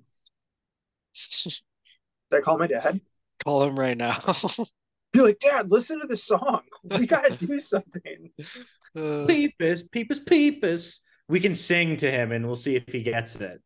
Did 1.43 2.37
I 2.37 2.39
call 2.39 2.57
my 2.57 2.67
dad? 2.67 3.01
Call 3.43 3.63
him 3.63 3.77
right 3.77 3.97
now. 3.97 4.17
Be 5.11 5.19
like, 5.19 5.39
Dad, 5.39 5.69
listen 5.69 5.99
to 5.99 6.07
this 6.07 6.23
song. 6.23 6.61
We 6.83 7.05
gotta 7.05 7.35
do 7.35 7.59
something. 7.59 8.31
Uh, 8.95 9.25
Peepus, 9.27 9.83
Peepus, 9.83 10.19
Peepus. 10.19 10.99
We 11.29 11.39
can 11.39 11.53
sing 11.53 11.95
to 11.97 12.11
him 12.11 12.31
and 12.31 12.45
we'll 12.45 12.55
see 12.55 12.75
if 12.75 12.83
he 12.91 13.03
gets 13.03 13.35
it. 13.37 13.61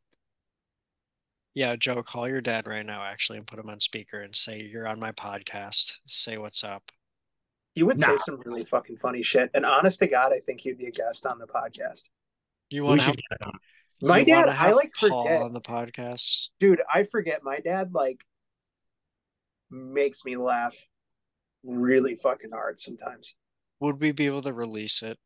yeah, 1.54 1.75
Joe, 1.78 2.04
call 2.04 2.28
your 2.28 2.41
dad 2.41 2.67
right 2.67 2.86
now, 2.86 3.01
actually, 3.04 3.38
and 3.39 3.47
put 3.47 3.58
him 3.58 3.69
on 3.69 3.80
speaker 3.80 4.19
and 4.19 4.36
say 4.36 4.62
you're 4.62 4.88
on 4.88 4.99
my 4.99 5.13
podcast. 5.13 5.93
Say 6.06 6.38
what's 6.38 6.63
up. 6.63 6.84
You 7.73 7.86
would 7.88 7.99
say 7.99 8.15
some 8.17 8.39
really 8.45 8.65
fucking 8.65 8.97
funny 8.97 9.23
shit. 9.23 9.49
And 9.54 9.65
honest 9.65 9.99
to 9.99 10.08
God, 10.08 10.32
I 10.32 10.39
think 10.39 10.63
you'd 10.63 10.78
be 10.78 10.86
a 10.88 10.91
guest 10.91 11.25
on 11.25 11.39
the 11.39 11.47
podcast. 11.47 12.04
You 12.69 12.84
We 12.84 12.89
want 12.89 13.01
to 13.01 13.08
have, 13.08 13.15
get. 13.15 13.51
My 14.01 14.19
you 14.19 14.25
dad, 14.25 14.47
wanna 14.47 14.58
I 14.60 14.71
like 14.71 14.91
Paul 14.99 15.23
forget. 15.23 15.41
on 15.41 15.54
the 15.54 15.62
podcast? 15.62 16.49
Dude, 16.60 16.82
I 16.93 17.04
forget. 17.04 17.43
My 17.43 17.60
dad, 17.60 17.93
like, 17.93 18.19
makes 19.71 20.23
me 20.23 20.38
laugh 20.38 20.75
really 21.65 22.15
fucking 22.15 22.51
hard 22.51 22.80
sometimes. 22.80 23.36
Would 23.80 23.99
we 23.99 24.12
be 24.12 24.25
able 24.28 24.41
to 24.41 24.54
release 24.54 25.01
it? 25.01 25.17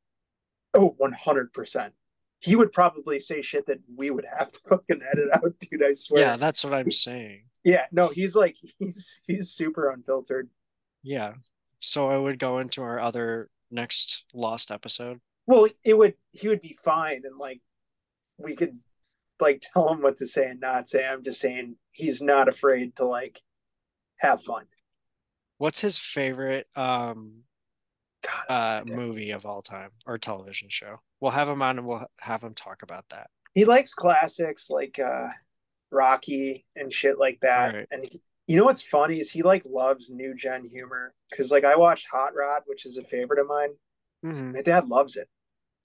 Oh, 0.74 0.96
100%. 1.00 1.92
He 2.40 2.56
would 2.56 2.72
probably 2.72 3.20
say 3.20 3.42
shit 3.42 3.66
that 3.68 3.80
we 3.96 4.12
would 4.12 4.26
have 4.26 4.52
to 4.52 4.60
fucking 4.70 5.02
edit 5.12 5.30
out, 5.34 5.54
dude. 5.60 5.84
I 5.84 5.94
swear. 5.94 6.22
Yeah, 6.22 6.38
that's 6.38 6.64
what 6.64 6.74
I'm 6.74 6.92
saying. 6.92 7.44
Yeah, 7.64 7.86
no, 7.92 8.08
he's 8.08 8.36
like 8.36 8.56
he's 8.80 9.20
he's 9.24 9.52
super 9.52 9.90
unfiltered. 9.90 10.50
Yeah. 11.04 11.34
So 11.82 12.10
I 12.10 12.18
would 12.18 12.40
go 12.40 12.60
into 12.60 12.82
our 12.82 13.00
other 13.00 13.50
next 13.72 14.26
lost 14.34 14.72
episode. 14.72 15.20
Well, 15.48 15.68
it 15.84 15.98
would 15.98 16.14
he 16.32 16.48
would 16.48 16.62
be 16.62 16.78
fine 16.84 17.24
and 17.26 17.38
like 17.38 17.62
we 18.38 18.56
could 18.56 18.80
like 19.40 19.62
tell 19.74 19.92
him 19.92 20.02
what 20.02 20.18
to 20.18 20.28
say 20.28 20.48
and 20.48 20.60
not 20.60 20.90
say. 20.90 21.06
I'm 21.06 21.24
just 21.24 21.40
saying 21.40 21.76
he's 21.92 22.22
not 22.22 22.48
afraid 22.48 22.96
to 22.98 23.06
like 23.06 23.42
have 24.18 24.44
fun. 24.44 24.66
What's 25.60 25.80
his 25.82 25.98
favorite 26.00 26.66
um 26.76 27.44
God, 28.24 28.46
uh 28.50 28.84
movie 28.96 29.32
of 29.32 29.46
all 29.46 29.62
time 29.62 29.92
or 30.08 30.18
television 30.18 30.70
show? 30.70 30.98
We'll 31.22 31.32
have 31.32 31.48
him 31.48 31.62
on 31.62 31.78
and 31.78 31.88
we'll 31.88 32.06
have 32.20 32.42
him 32.42 32.56
talk 32.56 32.82
about 32.82 33.06
that. 33.12 33.30
he 33.54 33.66
likes 33.66 33.94
classics 33.94 34.70
like 34.72 34.98
uh 35.00 35.28
Rocky 35.92 36.66
and 36.76 36.92
shit 36.92 37.18
like 37.20 37.40
that. 37.42 37.74
Right. 37.76 37.88
And 37.92 38.04
he, 38.06 38.22
you 38.48 38.58
know 38.58 38.64
what's 38.66 38.82
funny 38.82 39.20
is 39.20 39.30
he 39.30 39.42
like 39.44 39.64
loves 39.66 40.10
new 40.10 40.34
gen 40.36 40.66
humor 40.66 41.14
because 41.30 41.52
like 41.52 41.64
I 41.66 41.76
watched 41.76 42.08
Hot 42.12 42.34
Rod, 42.36 42.64
which 42.66 42.86
is 42.86 42.98
a 42.98 43.04
favorite 43.04 43.40
of 43.40 43.48
mine. 43.48 43.70
Mhm. 44.26 44.54
My 44.54 44.62
dad 44.62 44.88
loves 44.88 45.16
it. 45.18 45.28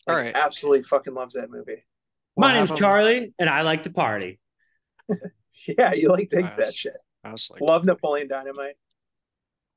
All 0.07 0.15
Like, 0.15 0.27
right. 0.27 0.35
absolutely 0.37 0.83
fucking 0.83 1.15
loves 1.15 1.35
that 1.35 1.51
movie. 1.51 1.85
We'll 2.37 2.49
My 2.49 2.55
name's 2.55 2.71
him- 2.71 2.77
Charlie, 2.77 3.35
and 3.39 3.49
I 3.49 3.63
like 3.63 3.83
to 3.85 3.91
party. 3.91 4.41
Yeah, 5.69 5.95
he 5.95 6.09
like 6.09 6.29
takes 6.31 6.55
that 6.57 6.73
shit. 6.75 6.97
I 7.23 7.31
was 7.33 7.49
like, 7.51 7.61
Love 7.61 7.85
Napoleon 7.85 8.27
Dynamite. 8.29 8.75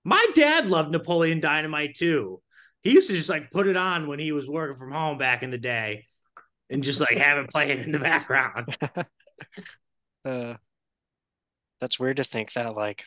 My 0.08 0.26
dad 0.36 0.70
loved 0.70 0.90
Napoleon 0.90 1.42
Dynamite 1.42 1.96
too. 1.96 2.42
He 2.82 2.92
used 2.92 3.10
to 3.10 3.14
just 3.14 3.30
like 3.30 3.52
put 3.52 3.68
it 3.68 3.76
on 3.76 4.08
when 4.08 4.20
he 4.20 4.32
was 4.32 4.48
working 4.48 4.78
from 4.78 4.94
home 4.94 5.18
back 5.18 5.44
in 5.44 5.50
the 5.50 5.58
day 5.58 6.06
and 6.70 6.82
just 6.82 7.02
like 7.02 7.18
have 7.18 7.40
it 7.40 7.50
playing 7.50 7.84
in 7.84 7.92
the 7.92 8.00
background. 8.00 8.74
uh, 10.26 10.56
that's 11.82 12.00
weird 12.00 12.16
to 12.18 12.24
think 12.24 12.54
that 12.54 12.74
like 12.74 13.04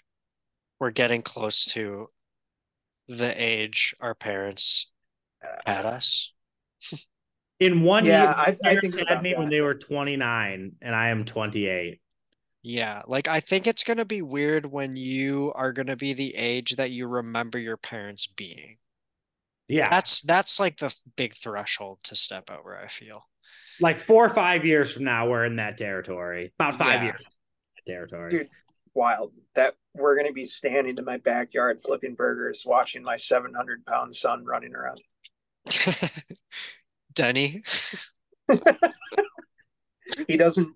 we're 0.78 0.90
getting 0.90 1.22
close 1.22 1.64
to 1.72 2.08
the 3.08 3.32
age 3.42 3.94
our 3.98 4.14
parents 4.14 4.90
had 5.64 5.86
us. 5.86 6.34
In 7.60 7.80
one 7.80 8.04
Yeah, 8.04 8.24
year, 8.24 8.28
I- 8.36 8.56
I 8.62 8.76
think 8.76 8.98
had 8.98 9.02
about 9.08 9.22
me 9.22 9.34
when 9.34 9.48
they 9.48 9.62
were 9.62 9.74
29 9.74 10.72
and 10.82 10.94
I 10.94 11.08
am 11.08 11.24
28. 11.24 11.99
Yeah, 12.62 13.02
like 13.06 13.26
I 13.28 13.40
think 13.40 13.66
it's 13.66 13.84
gonna 13.84 14.04
be 14.04 14.20
weird 14.22 14.66
when 14.66 14.94
you 14.96 15.52
are 15.54 15.72
gonna 15.72 15.96
be 15.96 16.12
the 16.12 16.34
age 16.34 16.76
that 16.76 16.90
you 16.90 17.06
remember 17.06 17.58
your 17.58 17.76
parents 17.78 18.26
being. 18.26 18.76
Yeah. 19.68 19.88
That's 19.88 20.20
that's 20.22 20.60
like 20.60 20.76
the 20.78 20.94
big 21.16 21.34
threshold 21.34 22.00
to 22.04 22.16
step 22.16 22.50
over, 22.50 22.76
I 22.76 22.88
feel. 22.88 23.26
like 23.80 23.98
four 23.98 24.24
or 24.26 24.28
five 24.28 24.64
years 24.66 24.92
from 24.92 25.04
now, 25.04 25.28
we're 25.28 25.44
in 25.46 25.56
that 25.56 25.78
territory. 25.78 26.52
About 26.58 26.74
five 26.76 27.00
Yeah. 27.00 27.04
years. 27.04 27.24
that 27.24 27.86
Territory. 27.86 28.30
Dude. 28.30 28.48
Wild 28.92 29.32
that 29.54 29.74
we're 29.94 30.16
gonna 30.16 30.32
be 30.32 30.44
standing 30.44 30.98
in 30.98 31.04
my 31.04 31.16
backyard 31.18 31.80
flipping 31.84 32.14
burgers, 32.14 32.64
watching 32.66 33.02
my 33.02 33.16
700 33.16 33.86
pound 33.86 34.14
son 34.14 34.44
running 34.44 34.74
around. 34.74 35.00
Denny. 37.14 37.62
He 40.26 40.36
doesn't. 40.36 40.74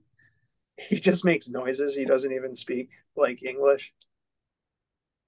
He 0.89 0.99
just 0.99 1.25
makes 1.25 1.49
noises. 1.49 1.95
He 1.95 2.05
doesn't 2.05 2.33
even 2.33 2.55
speak 2.55 2.91
like 3.17 3.43
English. 3.43 3.93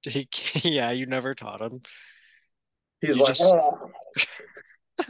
He, 0.03 0.29
yeah, 0.63 0.91
you 0.91 1.07
never 1.07 1.35
taught 1.35 1.61
him. 1.61 1.83
He's 3.01 3.17
You 3.17 3.23
like, 3.25 3.29
just- 3.29 3.43
"Oh." 3.45 3.91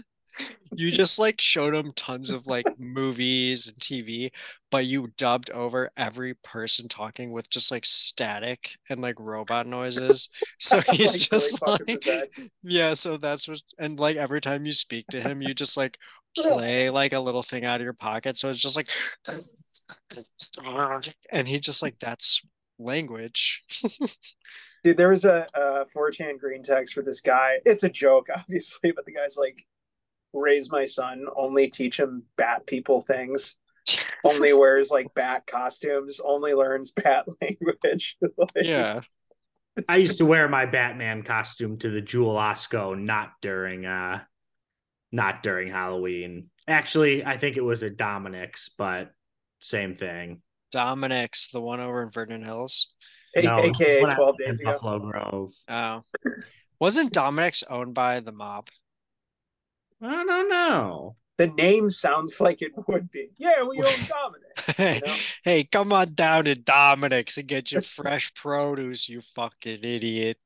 You 0.75 0.91
just 0.91 1.19
like 1.19 1.41
showed 1.41 1.75
him 1.75 1.93
tons 1.93 2.31
of 2.31 2.47
like 2.47 2.67
movies 2.79 3.67
and 3.69 3.81
TV, 3.81 4.31
but 4.71 4.85
you 4.85 5.09
dubbed 5.17 5.51
over 5.51 5.91
every 5.97 6.35
person 6.35 6.89
talking 6.89 7.31
with 7.31 7.49
just 7.49 7.71
like 7.71 7.87
static 7.87 8.77
and 8.91 9.01
like 9.01 9.15
robot 9.19 9.67
noises. 9.67 10.29
So 10.59 10.81
he's 10.81 11.31
Like, 11.31 11.31
just 11.31 11.63
really 11.63 11.99
like, 12.07 12.51
yeah, 12.63 12.95
so 12.95 13.17
that's 13.17 13.49
what, 13.49 13.63
and 13.79 13.99
like 13.99 14.17
every 14.17 14.41
time 14.41 14.67
you 14.67 14.73
speak 14.73 15.07
to 15.09 15.21
him, 15.23 15.41
you 15.41 15.55
just 15.55 15.77
like 15.77 15.99
play 16.37 16.91
like 16.91 17.13
a 17.15 17.21
little 17.21 17.43
thing 17.43 17.65
out 17.65 17.81
of 17.81 17.85
your 17.85 17.95
pocket. 17.95 18.37
So 18.37 18.51
it's 18.51 18.61
just 18.61 18.77
like, 18.77 18.89
and 21.31 21.49
he 21.49 21.59
just 21.61 21.83
like, 21.83 21.99
that's 21.99 22.43
language. 22.79 23.65
Dude, 24.85 24.97
there 24.97 25.09
was 25.11 25.25
a, 25.25 25.47
a 25.55 25.85
4chan 25.97 26.39
green 26.39 26.63
text 26.63 26.95
for 26.95 27.03
this 27.03 27.21
guy. 27.21 27.57
It's 27.65 27.83
a 27.83 27.89
joke, 27.89 28.29
obviously, 28.37 28.93
but 28.93 29.05
the 29.05 29.13
guy's 29.13 29.37
like, 29.37 29.65
raise 30.33 30.71
my 30.71 30.85
son, 30.85 31.27
only 31.37 31.69
teach 31.69 31.99
him 31.99 32.25
bat 32.37 32.67
people 32.67 33.03
things, 33.03 33.57
only 34.25 34.53
wears 34.53 34.91
like 34.91 35.13
bat 35.15 35.47
costumes, 35.47 36.21
only 36.23 36.55
learns 36.55 36.91
bat 36.91 37.27
language. 37.41 38.17
Like, 38.37 38.51
Yeah. 38.57 39.01
I 39.89 39.97
used 39.97 40.19
to 40.19 40.27
wear 40.27 40.49
my 40.49 40.65
Batman 40.65 41.23
costume 41.23 41.77
to 41.79 41.91
the 41.91 42.01
Jewel 42.01 42.35
Osco, 42.35 42.99
not 42.99 43.33
during 43.43 43.85
uh 43.85 44.23
not 45.13 45.43
during 45.43 45.71
Halloween. 45.71 46.51
Actually, 46.67 47.25
I 47.25 47.37
think 47.37 47.57
it 47.57 47.63
was 47.63 47.83
a 47.83 47.91
Dominick's, 47.91 48.71
but 48.71 49.13
same 49.67 49.95
thing. 49.95 50.43
Dominick's, 50.73 51.49
the 51.49 51.61
one 51.61 51.81
over 51.81 52.03
in 52.03 52.11
Vernon 52.11 52.43
Hills. 52.43 52.89
A- 53.37 53.43
No, 53.43 53.59
AKA 53.63 54.01
12 54.01 54.37
days 54.39 54.61
ago. 54.61 54.73
Buffalo 54.73 54.99
Grove. 54.99 55.53
Oh. 55.69 56.03
Wasn't 56.81 57.13
Dominick's 57.13 57.63
owned 57.65 57.95
by 57.95 58.21
the 58.21 58.33
mob? 58.33 58.69
I 60.03 60.25
don't 60.25 60.49
know. 60.51 61.17
The 61.39 61.49
name 61.49 61.91
sounds 61.91 62.41
like 62.41 62.63
it 62.63 62.73
would 62.89 63.11
be. 63.11 63.29
Yeah, 63.37 63.63
we 63.63 63.77
own 63.79 63.83
Dominic. 64.09 64.77
Hey, 64.77 65.01
know? 65.07 65.15
hey, 65.45 65.65
come 65.65 65.93
on 65.93 66.15
down 66.15 66.45
to 66.47 66.55
Dominick's 66.55 67.37
and 67.37 67.47
get 67.47 67.73
your 67.73 67.83
fresh 67.83 68.33
produce, 68.35 69.09
you 69.09 69.21
fucking 69.21 69.81
idiot. 69.83 70.39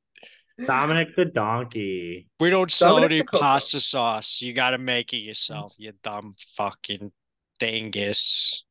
Dominic 0.65 1.15
the 1.15 1.25
donkey. 1.25 2.27
We 2.39 2.49
don't 2.49 2.69
sell 2.71 2.95
Dominic 2.95 3.27
any 3.31 3.39
pasta 3.41 3.79
sauce. 3.79 4.41
You 4.41 4.53
gotta 4.53 4.77
make 4.77 5.13
it 5.13 5.17
yourself, 5.17 5.75
you 5.77 5.93
dumb 6.03 6.33
fucking 6.55 7.11
dingus. 7.59 8.65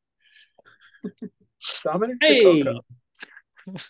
Dominic 1.85 2.17
Hey. 2.21 2.65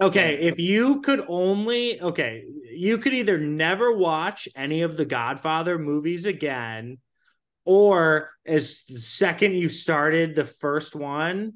Okay, 0.00 0.34
if 0.40 0.58
you 0.58 1.00
could 1.00 1.24
only 1.28 2.00
okay, 2.02 2.44
you 2.72 2.98
could 2.98 3.14
either 3.14 3.38
never 3.38 3.96
watch 3.96 4.48
any 4.56 4.82
of 4.82 4.96
the 4.96 5.04
Godfather 5.04 5.78
movies 5.78 6.26
again, 6.26 6.98
or 7.64 8.30
as 8.44 8.82
the 8.88 8.98
second 8.98 9.54
you 9.54 9.68
started 9.68 10.34
the 10.34 10.44
first 10.44 10.96
one, 10.96 11.54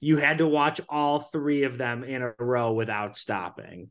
you 0.00 0.18
had 0.18 0.38
to 0.38 0.46
watch 0.46 0.82
all 0.86 1.18
three 1.18 1.62
of 1.62 1.78
them 1.78 2.04
in 2.04 2.20
a 2.20 2.34
row 2.38 2.72
without 2.72 3.16
stopping. 3.16 3.88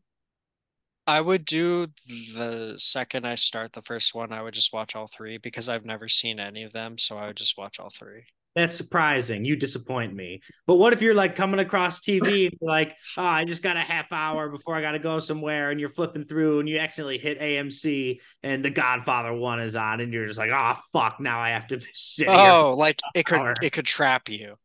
I 1.08 1.22
would 1.22 1.46
do 1.46 1.88
the 2.36 2.76
second 2.78 3.26
I 3.26 3.34
start 3.36 3.74
the 3.74 3.82
first 3.82 4.14
one, 4.14 4.32
I 4.32 4.44
would 4.44 4.54
just 4.54 4.74
watch 4.74 4.96
all 4.96 5.08
three 5.08 5.38
because 5.40 5.70
I've 5.70 5.86
never 5.86 6.08
seen 6.08 6.40
any 6.40 6.62
of 6.62 6.74
them, 6.74 7.00
so 7.00 7.18
I 7.18 7.28
would 7.28 7.38
just 7.38 7.58
watch 7.58 7.80
all 7.80 7.90
three. 7.90 8.26
That's 8.58 8.76
surprising. 8.76 9.46
You 9.46 9.56
disappoint 9.56 10.16
me. 10.16 10.42
But 10.66 10.78
what 10.78 10.92
if 10.92 11.04
you're 11.04 11.14
like 11.14 11.36
coming 11.36 11.60
across 11.60 12.02
TV 12.02 12.50
like, 12.60 12.98
oh, 13.16 13.22
I 13.22 13.46
just 13.46 13.62
got 13.62 13.78
a 13.78 13.82
half 13.82 14.12
hour 14.12 14.50
before 14.50 14.74
I 14.74 14.82
got 14.82 14.94
to 14.94 15.00
go 15.00 15.20
somewhere, 15.20 15.70
and 15.70 15.80
you're 15.80 15.90
flipping 15.90 16.26
through 16.26 16.62
and 16.62 16.68
you 16.68 16.80
accidentally 16.80 17.20
hit 17.20 17.40
AMC 17.40 18.18
and 18.42 18.66
The 18.66 18.72
Godfather 18.72 19.32
one 19.32 19.60
is 19.60 19.76
on, 19.76 20.00
and 20.00 20.12
you're 20.12 20.26
just 20.26 20.40
like, 20.40 20.50
oh 20.52 20.74
fuck, 20.92 21.20
now 21.20 21.40
I 21.40 21.50
have 21.50 21.68
to 21.68 21.80
sit 21.94 22.28
here. 22.28 22.36
Oh, 22.36 22.74
like 22.76 23.00
it 23.14 23.28
could 23.28 23.38
hour. 23.38 23.54
it 23.62 23.74
could 23.74 23.86
trap 23.86 24.28
you. 24.28 24.56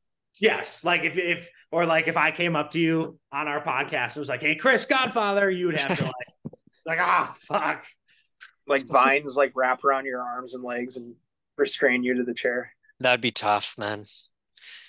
Yes, 0.40 0.82
like 0.82 1.05
if 1.05 1.18
if 1.18 1.51
or 1.70 1.84
like 1.84 2.09
if 2.09 2.16
I 2.16 2.30
came 2.30 2.57
up 2.57 2.70
to 2.70 2.80
you 2.80 3.18
on 3.30 3.47
our 3.47 3.62
podcast 3.62 4.14
and 4.14 4.20
was 4.20 4.30
like, 4.30 4.40
hey 4.40 4.55
Chris, 4.55 4.86
Godfather, 4.86 5.51
you 5.51 5.66
would 5.66 5.76
have 5.76 5.99
to 5.99 6.05
like, 6.05 6.14
like 6.86 6.99
ah 6.99 7.34
fuck. 7.36 7.84
Like 8.66 8.86
vines 8.86 9.36
like 9.36 9.53
wrap 9.55 9.84
around 9.84 10.07
your 10.07 10.22
arms 10.22 10.55
and 10.55 10.64
legs 10.64 10.97
and 10.97 11.14
restrain 11.59 12.03
you 12.03 12.14
to 12.14 12.24
the 12.24 12.32
chair. 12.32 12.72
That'd 13.03 13.20
be 13.20 13.30
tough, 13.30 13.74
man. 13.78 14.07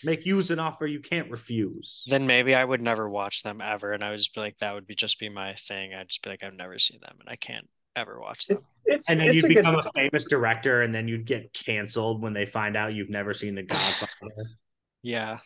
Make 0.04 0.26
use 0.26 0.52
an 0.52 0.60
offer 0.60 0.86
you 0.86 1.00
can't 1.00 1.32
refuse. 1.32 2.04
Then 2.08 2.28
maybe 2.28 2.56
I 2.56 2.64
would 2.64 2.82
never 2.82 3.10
watch 3.10 3.44
them 3.44 3.62
ever, 3.62 3.94
and 3.94 4.04
I 4.04 4.12
would 4.12 4.18
just 4.18 4.36
be 4.36 4.42
like, 4.42 4.58
that 4.58 4.74
would 4.74 4.86
be 4.86 4.96
just 4.96 5.20
be 5.20 5.30
my 5.30 5.54
thing. 5.54 5.94
I'd 5.94 6.10
just 6.10 6.22
be 6.24 6.30
like, 6.30 6.44
I've 6.44 6.54
never 6.54 6.78
seen 6.78 7.00
them, 7.02 7.18
and 7.20 7.30
I 7.30 7.36
can't 7.36 7.68
ever 7.96 8.20
watch 8.20 8.48
them. 8.48 8.60
It's 8.86 9.10
and 9.10 9.20
then 9.20 9.30
it's 9.30 9.42
you'd 9.42 9.52
a 9.52 9.54
good 9.54 9.64
become 9.64 9.76
a 9.76 9.92
famous 9.96 10.26
director, 10.26 10.82
and 10.82 10.94
then 10.94 11.08
you'd 11.08 11.26
get 11.26 11.54
canceled 11.54 12.22
when 12.22 12.34
they 12.34 12.46
find 12.46 12.76
out 12.76 12.94
you've 12.94 13.10
never 13.10 13.34
seen 13.34 13.56
The 13.56 13.64
Godfather. 13.64 14.10
Yeah. 15.06 15.40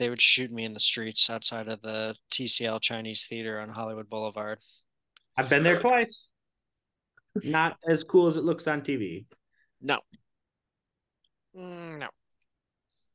They 0.00 0.10
would 0.10 0.20
shoot 0.20 0.50
me 0.50 0.64
in 0.64 0.74
the 0.74 0.80
streets 0.80 1.30
outside 1.30 1.68
of 1.68 1.80
the 1.80 2.16
TCL 2.32 2.80
Chinese 2.80 3.26
Theater 3.26 3.60
on 3.60 3.68
Hollywood 3.68 4.08
Boulevard. 4.08 4.58
I've 5.36 5.48
been 5.48 5.62
there 5.62 5.78
twice. 5.78 6.30
Not 7.42 7.76
as 7.88 8.02
cool 8.02 8.26
as 8.26 8.36
it 8.36 8.42
looks 8.42 8.66
on 8.66 8.80
TV. 8.80 9.26
No. 9.80 10.00
Mm, 11.56 11.98
No. 12.00 12.08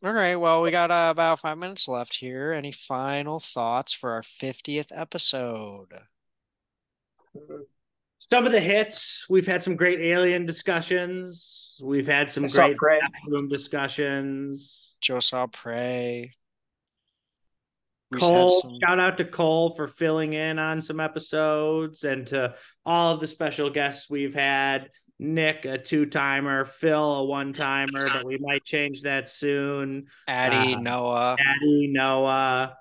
All 0.03 0.13
right. 0.13 0.35
Well, 0.37 0.61
we 0.61 0.71
got 0.71 0.91
uh, 0.91 1.09
about 1.11 1.39
five 1.39 1.57
minutes 1.57 1.87
left 1.87 2.15
here. 2.17 2.53
Any 2.53 2.71
final 2.71 3.39
thoughts 3.41 3.93
for 3.93 4.11
our 4.11 4.21
50th 4.21 4.91
episode? 4.95 5.93
Some 8.17 8.45
of 8.45 8.51
the 8.53 8.59
hits, 8.61 9.25
we've 9.29 9.47
had 9.47 9.61
some 9.63 9.75
great 9.75 9.99
alien 9.99 10.45
discussions. 10.45 11.79
We've 11.83 12.07
had 12.07 12.29
some 12.29 12.45
I 12.45 12.47
great 12.47 12.77
Prey. 12.77 12.99
room 13.27 13.49
discussions. 13.49 14.97
Joe 15.01 15.19
saw 15.19 15.47
Prey. 15.47 16.31
We've 18.11 18.21
Cole, 18.21 18.61
some- 18.61 18.77
shout 18.81 18.99
out 18.99 19.17
to 19.17 19.25
Cole 19.25 19.75
for 19.75 19.87
filling 19.87 20.33
in 20.33 20.59
on 20.59 20.81
some 20.81 20.99
episodes 20.99 22.03
and 22.05 22.25
to 22.27 22.55
all 22.85 23.13
of 23.13 23.19
the 23.19 23.27
special 23.27 23.69
guests 23.69 24.09
we've 24.09 24.33
had. 24.33 24.89
Nick, 25.19 25.65
a 25.65 25.77
two 25.77 26.05
timer, 26.05 26.63
Phil, 26.63 27.13
a 27.13 27.25
one 27.25 27.51
timer, 27.53 28.07
but 28.09 28.23
we 28.23 28.37
might 28.37 28.63
change 28.63 29.01
that 29.01 29.27
soon. 29.27 30.07
Addie, 30.27 30.75
uh, 30.75 30.79
Noah. 30.79 31.35
Addie, 31.37 31.87
Noah. 31.91 32.77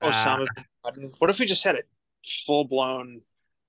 uh, 0.00 0.10
Osama 0.10 0.46
bin 0.56 0.64
Laden. 0.84 1.12
What 1.18 1.28
if 1.28 1.38
we 1.38 1.46
just 1.46 1.62
had 1.62 1.74
a 1.74 1.82
full 2.46 2.64
blown 2.64 3.20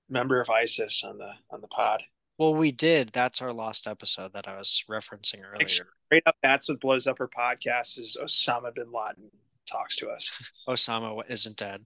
member 0.08 0.40
of 0.40 0.48
ISIS 0.48 1.04
on 1.04 1.18
the 1.18 1.32
on 1.50 1.60
the 1.60 1.68
pod? 1.68 2.02
Well, 2.38 2.54
we 2.54 2.72
did. 2.72 3.10
That's 3.10 3.42
our 3.42 3.52
lost 3.52 3.86
episode 3.86 4.32
that 4.32 4.48
I 4.48 4.56
was 4.56 4.84
referencing 4.88 5.42
earlier. 5.46 5.68
Straight 5.68 6.22
up, 6.24 6.36
that's 6.42 6.70
what 6.70 6.80
blows 6.80 7.06
up 7.06 7.20
our 7.20 7.28
podcast 7.28 7.98
is 7.98 8.16
Osama 8.20 8.74
bin 8.74 8.90
Laden 8.90 9.30
talks 9.70 9.96
to 9.96 10.08
us. 10.08 10.30
Osama 10.68 11.22
isn't 11.28 11.56
dead. 11.56 11.84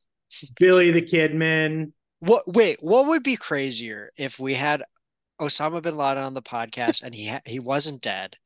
Billy 0.60 0.92
the 0.92 1.02
Kidman. 1.02 1.90
What? 2.20 2.44
Wait, 2.46 2.78
what 2.82 3.08
would 3.08 3.24
be 3.24 3.34
crazier 3.34 4.12
if 4.16 4.38
we 4.38 4.54
had 4.54 4.84
Osama 5.40 5.82
bin 5.82 5.96
Laden 5.96 6.22
on 6.22 6.34
the 6.34 6.42
podcast 6.42 7.02
and 7.02 7.14
he 7.14 7.28
ha- 7.28 7.40
he 7.44 7.58
wasn't 7.58 8.00
dead, 8.02 8.36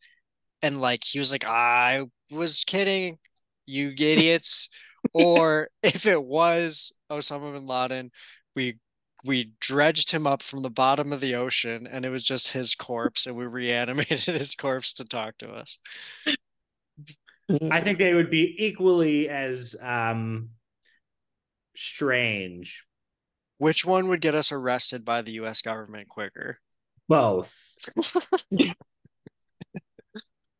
and 0.62 0.80
like 0.80 1.05
he 1.05 1.18
was 1.18 1.32
like, 1.32 1.45
I 1.45 2.05
was 2.30 2.64
kidding, 2.66 3.18
you 3.66 3.89
idiots, 3.91 4.68
or 5.12 5.68
if 5.82 6.07
it 6.07 6.22
was 6.22 6.93
Osama 7.11 7.53
bin 7.53 7.66
Laden, 7.66 8.11
we 8.55 8.78
we 9.24 9.53
dredged 9.61 10.11
him 10.12 10.26
up 10.26 10.43
from 10.43 10.62
the 10.62 10.70
bottom 10.70 11.12
of 11.12 11.20
the 11.20 11.34
ocean 11.34 11.89
and 11.91 12.05
it 12.05 12.11
was 12.11 12.22
just 12.22 12.53
his 12.53 12.74
corpse 12.74 13.26
and 13.26 13.36
we 13.36 13.47
reanimated 13.47 14.20
his 14.26 14.55
corpse 14.55 14.93
to 14.95 15.05
talk 15.05 15.36
to 15.39 15.51
us. 15.51 15.78
I 17.70 17.80
think 17.80 17.99
they 17.99 18.14
would 18.14 18.30
be 18.30 18.55
equally 18.64 19.28
as 19.28 19.74
um 19.80 20.51
strange. 21.74 22.84
Which 23.59 23.84
one 23.84 24.09
would 24.09 24.20
get 24.20 24.34
us 24.34 24.53
arrested 24.53 25.05
by 25.05 25.22
the 25.22 25.32
US 25.32 25.62
government 25.62 26.09
quicker? 26.09 26.59
Both. 27.09 27.55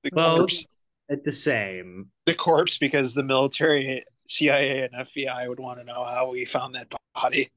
The 0.05 0.11
Both 0.13 0.53
at 1.11 1.25
the 1.25 1.33
same. 1.33 2.11
the 2.25 2.35
corpse, 2.35 2.79
because 2.79 3.15
the 3.15 3.25
military, 3.25 4.05
CIA, 4.29 4.83
and 4.85 4.95
FBI 5.09 5.49
would 5.49 5.59
want 5.59 5.81
to 5.81 5.85
know 5.85 6.05
how 6.05 6.31
we 6.31 6.45
found 6.45 6.77
that 6.77 6.87
body. 7.15 7.51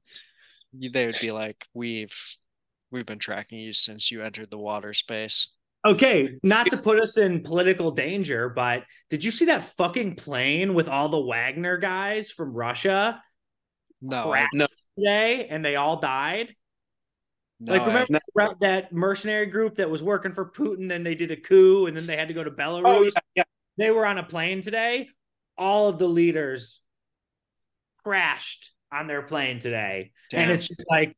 They 0.73 1.05
would 1.05 1.19
be 1.21 1.31
like, 1.31 1.67
"We've 1.75 2.15
we've 2.89 3.05
been 3.05 3.19
tracking 3.19 3.59
you 3.59 3.73
since 3.73 4.09
you 4.09 4.23
entered 4.23 4.49
the 4.49 4.57
water 4.57 4.93
space." 4.93 5.53
Okay, 5.85 6.37
not 6.41 6.67
to 6.71 6.77
put 6.77 6.99
us 6.99 7.17
in 7.17 7.41
political 7.43 7.91
danger, 7.91 8.49
but 8.49 8.83
did 9.11 9.23
you 9.23 9.29
see 9.31 9.45
that 9.45 9.63
fucking 9.63 10.15
plane 10.15 10.73
with 10.73 10.87
all 10.87 11.09
the 11.09 11.19
Wagner 11.21 11.77
guys 11.77 12.31
from 12.31 12.53
Russia 12.53 13.21
No, 14.01 14.31
I- 14.31 14.39
crashed 14.39 14.53
no. 14.55 14.67
today 14.97 15.47
and 15.47 15.63
they 15.63 15.75
all 15.75 15.99
died? 15.99 16.55
No, 17.61 17.73
like 17.73 17.85
remember 17.85 18.19
that- 18.35 18.59
that 18.59 18.93
mercenary 18.93 19.45
group 19.45 19.75
that 19.75 19.89
was 19.89 20.01
working 20.01 20.33
for 20.33 20.45
Putin, 20.45 20.89
then 20.89 21.03
they 21.03 21.15
did 21.15 21.31
a 21.31 21.37
coup 21.37 21.85
and 21.85 21.95
then 21.95 22.05
they 22.07 22.17
had 22.17 22.27
to 22.27 22.33
go 22.33 22.43
to 22.43 22.51
Belarus? 22.51 22.83
Oh 22.85 23.03
yeah, 23.03 23.09
yeah. 23.35 23.43
They 23.77 23.91
were 23.91 24.05
on 24.05 24.17
a 24.17 24.23
plane 24.23 24.61
today. 24.61 25.09
All 25.57 25.89
of 25.89 25.97
the 25.97 26.07
leaders 26.07 26.81
crashed 28.03 28.71
on 28.91 29.07
their 29.07 29.21
plane 29.21 29.59
today. 29.59 30.11
Damn. 30.29 30.43
And 30.43 30.51
it's 30.51 30.67
just 30.67 30.85
like 30.89 31.15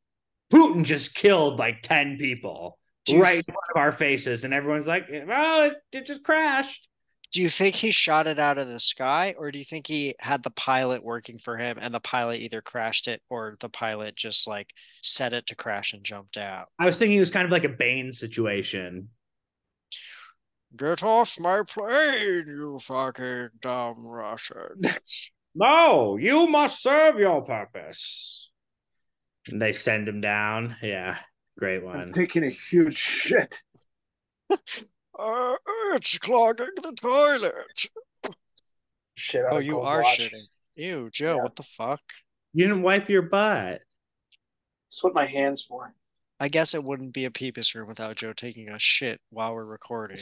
Putin 0.52 0.84
just 0.84 1.14
killed 1.14 1.58
like 1.58 1.82
10 1.82 2.16
people 2.18 2.78
you 3.08 3.20
right 3.20 3.36
in 3.36 3.42
front 3.42 3.58
of 3.74 3.80
our 3.80 3.92
faces. 3.92 4.44
And 4.44 4.54
everyone's 4.54 4.86
like, 4.86 5.06
oh, 5.10 5.64
it, 5.64 5.74
it 5.92 6.06
just 6.06 6.22
crashed. 6.22 6.88
Do 7.34 7.42
you 7.42 7.48
think 7.50 7.74
he 7.74 7.90
shot 7.90 8.28
it 8.28 8.38
out 8.38 8.58
of 8.58 8.68
the 8.68 8.78
sky, 8.78 9.34
or 9.36 9.50
do 9.50 9.58
you 9.58 9.64
think 9.64 9.88
he 9.88 10.14
had 10.20 10.44
the 10.44 10.52
pilot 10.52 11.02
working 11.02 11.36
for 11.36 11.56
him 11.56 11.78
and 11.80 11.92
the 11.92 11.98
pilot 11.98 12.40
either 12.40 12.60
crashed 12.60 13.08
it 13.08 13.22
or 13.28 13.56
the 13.58 13.68
pilot 13.68 14.14
just 14.14 14.46
like 14.46 14.72
set 15.02 15.32
it 15.32 15.44
to 15.48 15.56
crash 15.56 15.94
and 15.94 16.04
jumped 16.04 16.36
out? 16.36 16.68
I 16.78 16.86
was 16.86 16.96
thinking 16.96 17.16
it 17.16 17.20
was 17.20 17.32
kind 17.32 17.44
of 17.44 17.50
like 17.50 17.64
a 17.64 17.68
Bane 17.70 18.12
situation. 18.12 19.08
Get 20.76 21.02
off 21.02 21.40
my 21.40 21.64
plane, 21.66 22.44
you 22.46 22.78
fucking 22.80 23.48
dumb 23.60 24.06
Russian. 24.06 24.82
No, 25.56 26.16
you 26.16 26.48
must 26.48 26.82
serve 26.82 27.16
your 27.18 27.40
purpose. 27.42 28.50
And 29.48 29.62
they 29.62 29.72
send 29.72 30.08
him 30.08 30.20
down. 30.20 30.74
Yeah, 30.82 31.16
great 31.58 31.84
one. 31.84 32.10
taking 32.10 32.42
a 32.42 32.50
huge 32.50 32.96
shit. 32.96 33.62
Uh, 35.18 35.56
it's 35.94 36.18
clogging 36.18 36.66
the 36.76 36.92
toilet. 37.00 38.34
Shit. 39.16 39.44
Oh, 39.48 39.58
you 39.58 39.80
are 39.80 40.02
Watch. 40.02 40.18
shitting. 40.18 40.46
Ew, 40.76 41.08
Joe, 41.12 41.36
Yeah. 41.36 41.42
what 41.42 41.56
the 41.56 41.62
fuck? 41.62 42.00
You 42.52 42.64
didn't 42.66 42.82
wipe 42.82 43.08
your 43.08 43.22
butt. 43.22 43.80
That's 44.90 45.02
what 45.02 45.14
my 45.14 45.26
hands 45.26 45.62
for. 45.62 45.94
I 46.40 46.48
guess 46.48 46.74
it 46.74 46.82
wouldn't 46.82 47.12
be 47.12 47.24
a 47.24 47.30
Pepis 47.30 47.74
room 47.74 47.86
without 47.88 48.16
Joe 48.16 48.32
taking 48.32 48.68
a 48.70 48.78
shit 48.78 49.20
while 49.30 49.54
we're 49.54 49.64
recording. 49.64 50.18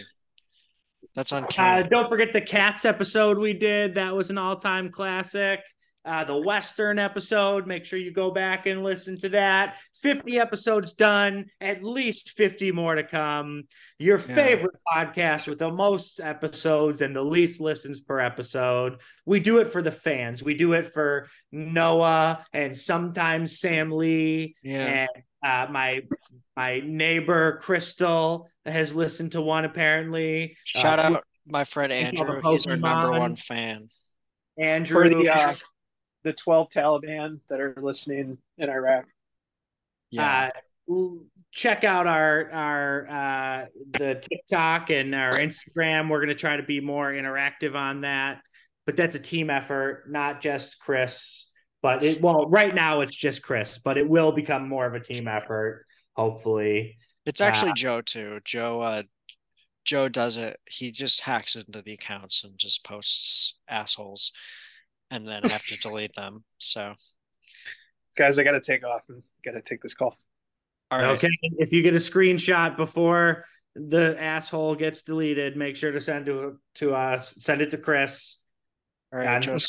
That's 1.15 1.33
on 1.33 1.45
Uh, 1.45 1.49
camera. 1.49 1.89
don't 1.89 2.09
forget 2.09 2.33
the 2.33 2.41
Cats 2.41 2.85
episode 2.85 3.39
we 3.39 3.55
did. 3.55 3.95
That 3.95 4.15
was 4.15 4.31
an 4.31 4.39
all 4.39 4.57
time 4.57 4.91
classic. 4.91 5.61
Uh, 6.05 6.25
the 6.25 6.37
Western 6.37 6.99
episode, 6.99 7.67
make 7.67 7.85
sure 7.85 7.99
you 7.99 8.13
go 8.13 8.31
back 8.33 8.67
and 8.67 8.83
listen 8.83 9.21
to 9.21 9.29
that. 9.29 9.77
50 10.01 10.39
episodes 10.39 10.93
done, 10.95 11.47
at 11.61 11.85
least 11.85 12.31
50 12.31 12.73
more 12.73 12.97
to 12.97 13.05
come. 13.05 13.63
Your 13.99 14.19
Yeah. 14.19 14.35
favorite 14.35 14.75
podcast 14.93 15.47
with 15.47 15.61
the 15.61 15.71
most 15.71 16.21
episodes 16.21 17.03
and 17.03 17.15
the 17.15 17.23
least 17.23 17.61
listens 17.61 18.01
per 18.01 18.19
episode. 18.19 19.01
We 19.27 19.39
do 19.39 19.59
it 19.59 19.69
for 19.69 19.81
the 19.81 19.93
fans. 19.93 20.43
We 20.43 20.55
do 20.55 20.73
it 20.73 20.93
for 20.93 21.29
Noah 21.53 22.45
and 22.53 22.77
sometimes 22.77 23.61
Sam 23.61 23.93
Lee 23.93 24.57
yeah. 24.63 25.07
and 25.07 25.23
uh, 25.45 25.71
my 25.73 26.03
my 26.57 26.81
neighbor 26.85 27.59
Crystal 27.63 28.49
has 28.67 28.95
listened 28.95 29.33
to 29.33 29.41
one 29.41 29.65
apparently. 29.65 30.57
Shout 30.65 30.99
Uh, 30.99 31.03
out 31.03 31.25
my 31.47 31.65
friend 31.65 31.93
we 31.93 32.17
saw 32.17 32.25
the 32.25 32.33
Andrew. 32.33 32.51
He's 32.53 32.67
our 32.67 32.77
number 32.77 33.13
one 33.13 33.37
fan. 33.37 33.89
Andrew. 34.59 35.09
For 35.09 35.09
the 35.09 35.29
uh, 35.29 35.55
the 36.23 36.33
twelve 36.33 36.71
Taliban 36.71 37.41
that 37.49 37.61
are 37.61 37.75
listening 37.81 38.39
in 38.59 38.71
Iraq. 38.71 39.05
Yeah. 40.11 40.51
uh, 40.89 40.99
check 41.51 41.85
out 41.85 42.07
our 42.07 42.51
our 42.51 43.07
uh, 43.09 43.67
the 43.99 44.15
TikTok 44.15 44.91
and 44.91 45.15
our 45.15 45.33
Instagram. 45.33 46.09
We're 46.09 46.21
gonna 46.21 46.35
try 46.35 46.57
to 46.57 46.63
be 46.63 46.81
more 46.81 47.13
interactive 47.13 47.75
on 47.75 48.03
that, 48.03 48.41
but 48.87 48.97
that's 48.97 49.17
a 49.17 49.21
team 49.21 49.51
effort, 49.51 50.05
not 50.09 50.41
just 50.41 50.79
Chris. 50.79 51.49
But 51.83 52.03
it 52.03 52.21
well, 52.21 52.49
right 52.49 52.75
now 52.75 53.01
it's 53.01 53.17
just 53.17 53.43
Chris, 53.43 53.79
but 53.79 53.99
it 53.99 54.09
will 54.09 54.33
become 54.33 54.69
more 54.69 54.87
of 54.87 54.95
a 54.95 55.01
team 55.01 55.29
effort, 55.29 55.87
hopefully. 56.15 56.97
It's 57.27 57.41
actually 57.41 57.73
Joe 57.75 58.01
too. 58.01 58.41
Joe 58.45 58.81
uh 58.81 59.03
Joe 59.85 60.09
does 60.09 60.37
it. 60.37 60.61
He 60.69 60.93
just 60.93 61.23
hacks 61.23 61.57
into 61.57 61.83
the 61.83 61.95
accounts 61.95 62.45
and 62.45 62.57
just 62.57 62.85
posts 62.85 63.59
assholes 63.69 64.33
and 65.13 65.29
then 65.29 65.43
have 65.45 65.65
to 65.67 65.79
delete 65.79 66.15
them. 66.15 66.43
So 66.59 66.95
Guys, 68.17 68.39
I 68.39 68.43
gotta 68.43 68.61
take 68.61 68.85
off 68.85 69.03
and 69.09 69.23
gotta 69.45 69.63
take 69.63 69.81
this 69.83 69.95
call. 69.95 70.17
all 70.91 70.99
right. 70.99 71.11
Okay, 71.17 71.29
if 71.59 71.73
you 71.73 71.83
get 71.83 71.95
a 71.95 71.99
screenshot 71.99 72.77
before 72.77 73.45
the 73.75 74.17
asshole 74.21 74.75
gets 74.75 75.03
deleted, 75.03 75.57
make 75.57 75.77
sure 75.77 75.93
to 75.93 76.01
send 76.01 76.27
to 76.27 76.59
to 76.77 76.95
us. 76.95 77.35
Send 77.39 77.63
it 77.63 77.71
to 77.71 77.79
Chris. 77.79 78.39
All 79.13 79.19
right, 79.21 79.41
Done. 79.41 79.59
Joe. 79.59 79.67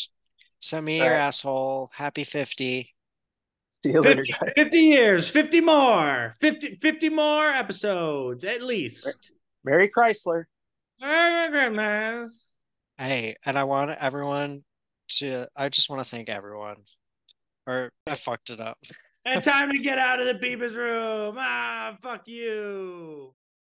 Send 0.60 0.86
me 0.86 1.00
All 1.00 1.06
your 1.06 1.14
right. 1.14 1.22
asshole. 1.22 1.92
Happy 1.94 2.24
50. 2.24 2.90
See 3.86 3.92
you 3.92 4.00
later, 4.02 4.24
50, 4.24 4.32
guys. 4.32 4.52
50 4.56 4.78
years, 4.80 5.30
50 5.30 5.60
more, 5.62 6.36
50, 6.40 6.76
50 6.76 7.10
more 7.10 7.48
episodes 7.48 8.46
at 8.46 8.62
least. 8.62 9.32
Merry 9.66 9.90
Chrysler. 9.90 10.46
Merry 11.02 11.50
Christmas. 11.50 12.40
Hey, 12.98 13.36
and 13.46 13.58
I 13.58 13.66
want 13.66 13.92
everyone 13.92 14.64
to 15.20 15.48
I 15.56 15.70
just 15.70 15.90
want 15.90 16.02
to 16.02 16.08
thank 16.08 16.30
everyone. 16.30 16.78
Or 17.68 17.90
I 18.08 18.16
fucked 18.16 18.50
it 18.50 18.60
up. 18.60 18.78
And 19.26 19.42
time 19.44 19.72
to 19.72 19.78
get 19.78 19.98
out 19.98 20.20
of 20.20 20.26
the 20.26 20.34
Beavis 20.34 20.76
room. 20.76 21.38
Ah, 21.40 21.96
fuck 22.02 22.28
you. 22.28 23.34